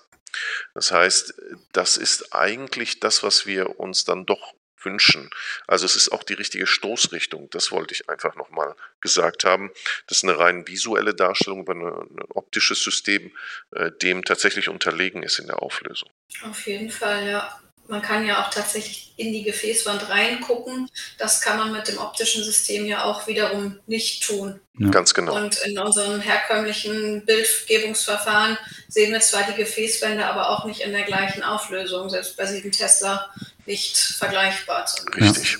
Das 0.74 0.90
heißt, 0.90 1.34
das 1.72 1.96
ist 1.96 2.34
eigentlich 2.34 3.00
das, 3.00 3.22
was 3.22 3.46
wir 3.46 3.78
uns 3.78 4.04
dann 4.04 4.26
doch 4.26 4.54
wünschen. 4.84 5.30
Also 5.66 5.86
es 5.86 5.96
ist 5.96 6.10
auch 6.10 6.22
die 6.22 6.34
richtige 6.34 6.66
Stoßrichtung. 6.66 7.48
Das 7.50 7.70
wollte 7.70 7.94
ich 7.94 8.08
einfach 8.08 8.34
nochmal 8.36 8.74
gesagt 9.00 9.44
haben. 9.44 9.70
Das 10.06 10.18
ist 10.18 10.24
eine 10.24 10.38
rein 10.38 10.66
visuelle 10.66 11.14
Darstellung 11.14 11.60
über 11.60 11.74
ein 11.74 12.22
optisches 12.30 12.82
System, 12.82 13.32
äh, 13.72 13.90
dem 13.90 14.24
tatsächlich 14.24 14.68
unterlegen 14.68 15.22
ist 15.22 15.38
in 15.38 15.46
der 15.46 15.62
Auflösung. 15.62 16.10
Auf 16.42 16.66
jeden 16.66 16.90
Fall, 16.90 17.28
ja. 17.28 17.58
Man 17.88 18.00
kann 18.00 18.24
ja 18.24 18.42
auch 18.42 18.50
tatsächlich 18.50 19.12
in 19.16 19.32
die 19.32 19.42
Gefäßwand 19.42 20.08
reingucken. 20.08 20.88
Das 21.18 21.40
kann 21.40 21.58
man 21.58 21.72
mit 21.72 21.88
dem 21.88 21.98
optischen 21.98 22.42
System 22.44 22.86
ja 22.86 23.04
auch 23.04 23.26
wiederum 23.26 23.80
nicht 23.86 24.24
tun. 24.24 24.60
Ja. 24.78 24.88
Ganz 24.88 25.12
genau. 25.12 25.36
Und 25.36 25.58
in 25.66 25.78
unseren 25.78 26.20
herkömmlichen 26.20 27.26
Bildgebungsverfahren 27.26 28.56
sehen 28.88 29.12
wir 29.12 29.20
zwar 29.20 29.42
die 29.42 29.56
Gefäßwände, 29.56 30.24
aber 30.24 30.48
auch 30.48 30.64
nicht 30.64 30.80
in 30.80 30.92
der 30.92 31.02
gleichen 31.02 31.42
Auflösung. 31.42 32.08
Selbst 32.08 32.36
bei 32.36 32.46
7 32.46 32.72
Tesla 32.72 33.30
nicht 33.66 33.96
vergleichbar. 33.96 34.86
Richtig. 35.16 35.58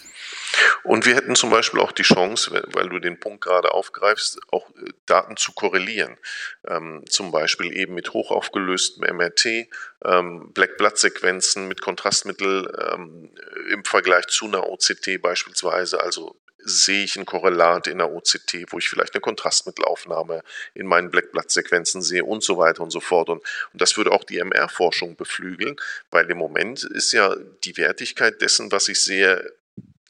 Und 0.84 1.06
wir 1.06 1.14
hätten 1.14 1.34
zum 1.34 1.50
Beispiel 1.50 1.80
auch 1.80 1.92
die 1.92 2.02
Chance, 2.02 2.62
weil 2.72 2.88
du 2.88 2.98
den 2.98 3.18
Punkt 3.18 3.42
gerade 3.42 3.72
aufgreifst, 3.72 4.38
auch 4.50 4.68
äh, 4.70 4.92
Daten 5.06 5.36
zu 5.36 5.52
korrelieren. 5.52 6.18
Ähm, 6.66 7.04
zum 7.08 7.30
Beispiel 7.30 7.74
eben 7.76 7.94
mit 7.94 8.12
hochaufgelöstem 8.12 9.16
MRT, 9.16 9.68
ähm, 10.04 10.52
Black-Blood-Sequenzen 10.52 11.68
mit 11.68 11.80
Kontrastmittel 11.80 12.92
ähm, 12.92 13.30
im 13.70 13.84
Vergleich 13.84 14.26
zu 14.26 14.46
einer 14.46 14.68
OCT 14.68 15.20
beispielsweise, 15.20 16.00
also 16.00 16.36
sehe 16.64 17.04
ich 17.04 17.16
ein 17.16 17.26
Korrelat 17.26 17.86
in 17.86 17.98
der 17.98 18.10
OCT, 18.10 18.66
wo 18.68 18.78
ich 18.78 18.88
vielleicht 18.88 19.14
eine 19.14 19.20
Kontrastmittelaufnahme 19.20 20.42
in 20.74 20.86
meinen 20.86 21.10
Blackblatt-Sequenzen 21.10 22.02
sehe 22.02 22.24
und 22.24 22.42
so 22.42 22.58
weiter 22.58 22.82
und 22.82 22.90
so 22.90 23.00
fort. 23.00 23.28
Und, 23.28 23.38
und 23.72 23.82
das 23.82 23.96
würde 23.96 24.12
auch 24.12 24.24
die 24.24 24.38
MR-Forschung 24.38 25.16
beflügeln, 25.16 25.76
weil 26.10 26.30
im 26.30 26.38
Moment 26.38 26.84
ist 26.84 27.12
ja 27.12 27.34
die 27.64 27.76
Wertigkeit 27.76 28.40
dessen, 28.40 28.72
was 28.72 28.88
ich 28.88 29.02
sehe, 29.02 29.52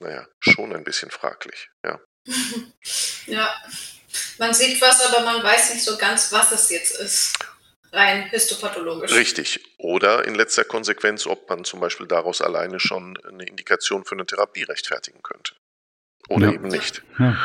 naja, 0.01 0.27
schon 0.41 0.75
ein 0.75 0.85
bisschen 0.85 1.11
fraglich. 1.11 1.71
Ja. 1.85 2.01
ja, 3.27 3.55
man 4.39 4.55
sieht 4.55 4.81
was, 4.81 5.01
aber 5.03 5.25
man 5.25 5.43
weiß 5.43 5.75
nicht 5.75 5.85
so 5.85 5.97
ganz, 5.97 6.33
was 6.33 6.53
es 6.53 6.71
jetzt 6.71 6.99
ist 6.99 7.39
rein 7.93 8.29
histopathologisch. 8.31 9.13
Richtig. 9.13 9.61
Oder 9.77 10.25
in 10.25 10.35
letzter 10.35 10.65
Konsequenz, 10.65 11.27
ob 11.27 11.49
man 11.49 11.65
zum 11.65 11.81
Beispiel 11.81 12.07
daraus 12.07 12.41
alleine 12.41 12.81
schon 12.81 13.19
eine 13.27 13.45
Indikation 13.45 14.05
für 14.05 14.15
eine 14.15 14.25
Therapie 14.25 14.63
rechtfertigen 14.63 15.23
könnte 15.23 15.55
oder 16.29 16.49
ja. 16.49 16.53
eben 16.53 16.69
nicht. 16.69 17.03
Ja. 17.19 17.37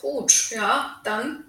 Gut, 0.00 0.50
ja, 0.50 1.00
dann 1.04 1.44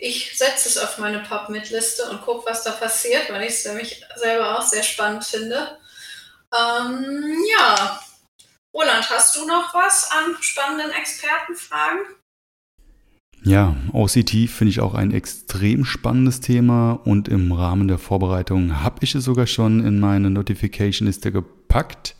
ich 0.00 0.38
setze 0.38 0.68
es 0.68 0.78
auf 0.78 0.98
meine 0.98 1.18
PubMed-Liste 1.20 2.08
und 2.10 2.22
gucke, 2.22 2.48
was 2.48 2.62
da 2.62 2.70
passiert, 2.70 3.30
weil 3.30 3.42
ich 3.42 3.54
es 3.54 3.64
nämlich 3.64 4.04
selber 4.16 4.56
auch 4.56 4.62
sehr 4.62 4.84
spannend 4.84 5.24
finde. 5.24 5.76
Ähm, 6.54 7.34
ja, 7.56 8.00
Roland, 8.72 9.10
hast 9.10 9.36
du 9.36 9.44
noch 9.44 9.74
was 9.74 10.10
an 10.12 10.36
spannenden 10.40 10.92
Expertenfragen? 10.92 12.00
Ja, 13.42 13.76
OCT 13.92 14.48
finde 14.48 14.70
ich 14.70 14.80
auch 14.80 14.94
ein 14.94 15.12
extrem 15.12 15.84
spannendes 15.84 16.40
Thema 16.40 16.92
und 17.04 17.28
im 17.28 17.52
Rahmen 17.52 17.88
der 17.88 17.98
Vorbereitung 17.98 18.80
habe 18.82 18.98
ich 19.02 19.14
es 19.14 19.24
sogar 19.24 19.46
schon 19.46 19.84
in 19.84 20.00
meine 20.00 20.30
Notification-Liste 20.30 21.32
gepackt. 21.32 22.14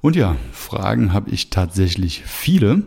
Und 0.00 0.16
ja, 0.16 0.36
Fragen 0.52 1.12
habe 1.12 1.30
ich 1.30 1.50
tatsächlich 1.50 2.22
viele, 2.24 2.84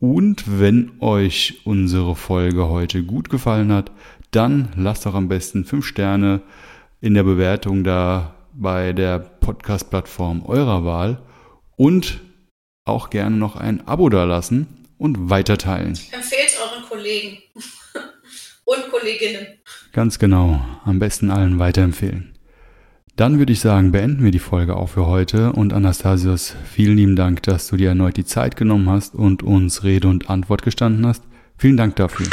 Und 0.00 0.58
wenn 0.58 0.92
euch 1.00 1.60
unsere 1.64 2.16
Folge 2.16 2.70
heute 2.70 3.02
gut 3.02 3.28
gefallen 3.28 3.70
hat, 3.70 3.92
dann 4.30 4.70
lasst 4.74 5.04
doch 5.04 5.14
am 5.14 5.28
besten 5.28 5.66
5 5.66 5.84
Sterne 5.84 6.40
in 7.02 7.12
der 7.12 7.24
Bewertung 7.24 7.84
da 7.84 8.36
bei 8.54 8.94
der 8.94 9.18
Podcast-Plattform 9.18 10.46
eurer 10.46 10.86
Wahl 10.86 11.20
und 11.76 12.20
auch 12.86 13.10
gerne 13.10 13.36
noch 13.36 13.56
ein 13.56 13.86
Abo 13.86 14.08
da 14.08 14.24
lassen 14.24 14.86
und 14.96 15.28
weiterteilen. 15.28 15.98
Empfehlt 16.10 16.56
euren 16.58 16.88
Kollegen 16.88 17.36
und 18.68 18.90
Kolleginnen. 18.90 19.46
Ganz 19.92 20.18
genau. 20.18 20.60
Am 20.84 20.98
besten 20.98 21.30
allen 21.30 21.58
weiterempfehlen. 21.58 22.34
Dann 23.16 23.38
würde 23.38 23.52
ich 23.52 23.60
sagen, 23.60 23.92
beenden 23.92 24.22
wir 24.22 24.30
die 24.30 24.38
Folge 24.38 24.76
auch 24.76 24.90
für 24.90 25.06
heute. 25.06 25.52
Und 25.52 25.72
Anastasios, 25.72 26.54
vielen 26.70 26.96
lieben 26.96 27.16
Dank, 27.16 27.42
dass 27.44 27.66
du 27.68 27.76
dir 27.76 27.88
erneut 27.88 28.16
die 28.18 28.26
Zeit 28.26 28.56
genommen 28.56 28.90
hast 28.90 29.14
und 29.14 29.42
uns 29.42 29.84
Rede 29.84 30.06
und 30.08 30.28
Antwort 30.28 30.62
gestanden 30.62 31.06
hast. 31.06 31.24
Vielen 31.56 31.78
Dank 31.78 31.96
dafür. 31.96 32.26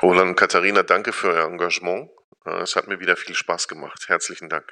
Roland 0.00 0.30
und 0.30 0.36
Katharina, 0.36 0.82
danke 0.84 1.12
für 1.12 1.28
euer 1.28 1.46
Engagement. 1.46 2.08
Äh, 2.46 2.62
es 2.62 2.76
hat 2.76 2.86
mir 2.86 3.00
wieder 3.00 3.16
viel 3.16 3.34
Spaß 3.34 3.66
gemacht. 3.66 4.04
Herzlichen 4.06 4.48
Dank. 4.48 4.64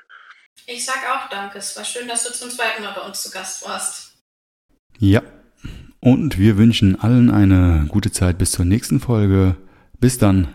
Ich 0.67 0.85
sage 0.87 1.01
auch 1.13 1.29
danke. 1.29 1.59
Es 1.59 1.77
war 1.77 1.85
schön, 1.85 2.07
dass 2.07 2.25
du 2.25 2.33
zum 2.33 2.49
zweiten 2.49 2.83
Mal 2.83 2.95
bei 2.95 3.03
uns 3.03 3.23
zu 3.23 3.31
Gast 3.31 3.67
warst. 3.67 4.15
Ja. 4.99 5.23
Und 6.01 6.39
wir 6.39 6.57
wünschen 6.57 6.99
allen 6.99 7.29
eine 7.29 7.87
gute 7.89 8.13
Zeit 8.13 8.39
bis 8.39 8.53
zur 8.53 8.65
nächsten 8.65 9.01
Folge. 9.01 9.57
Bis 9.99 10.17
dann. 10.17 10.55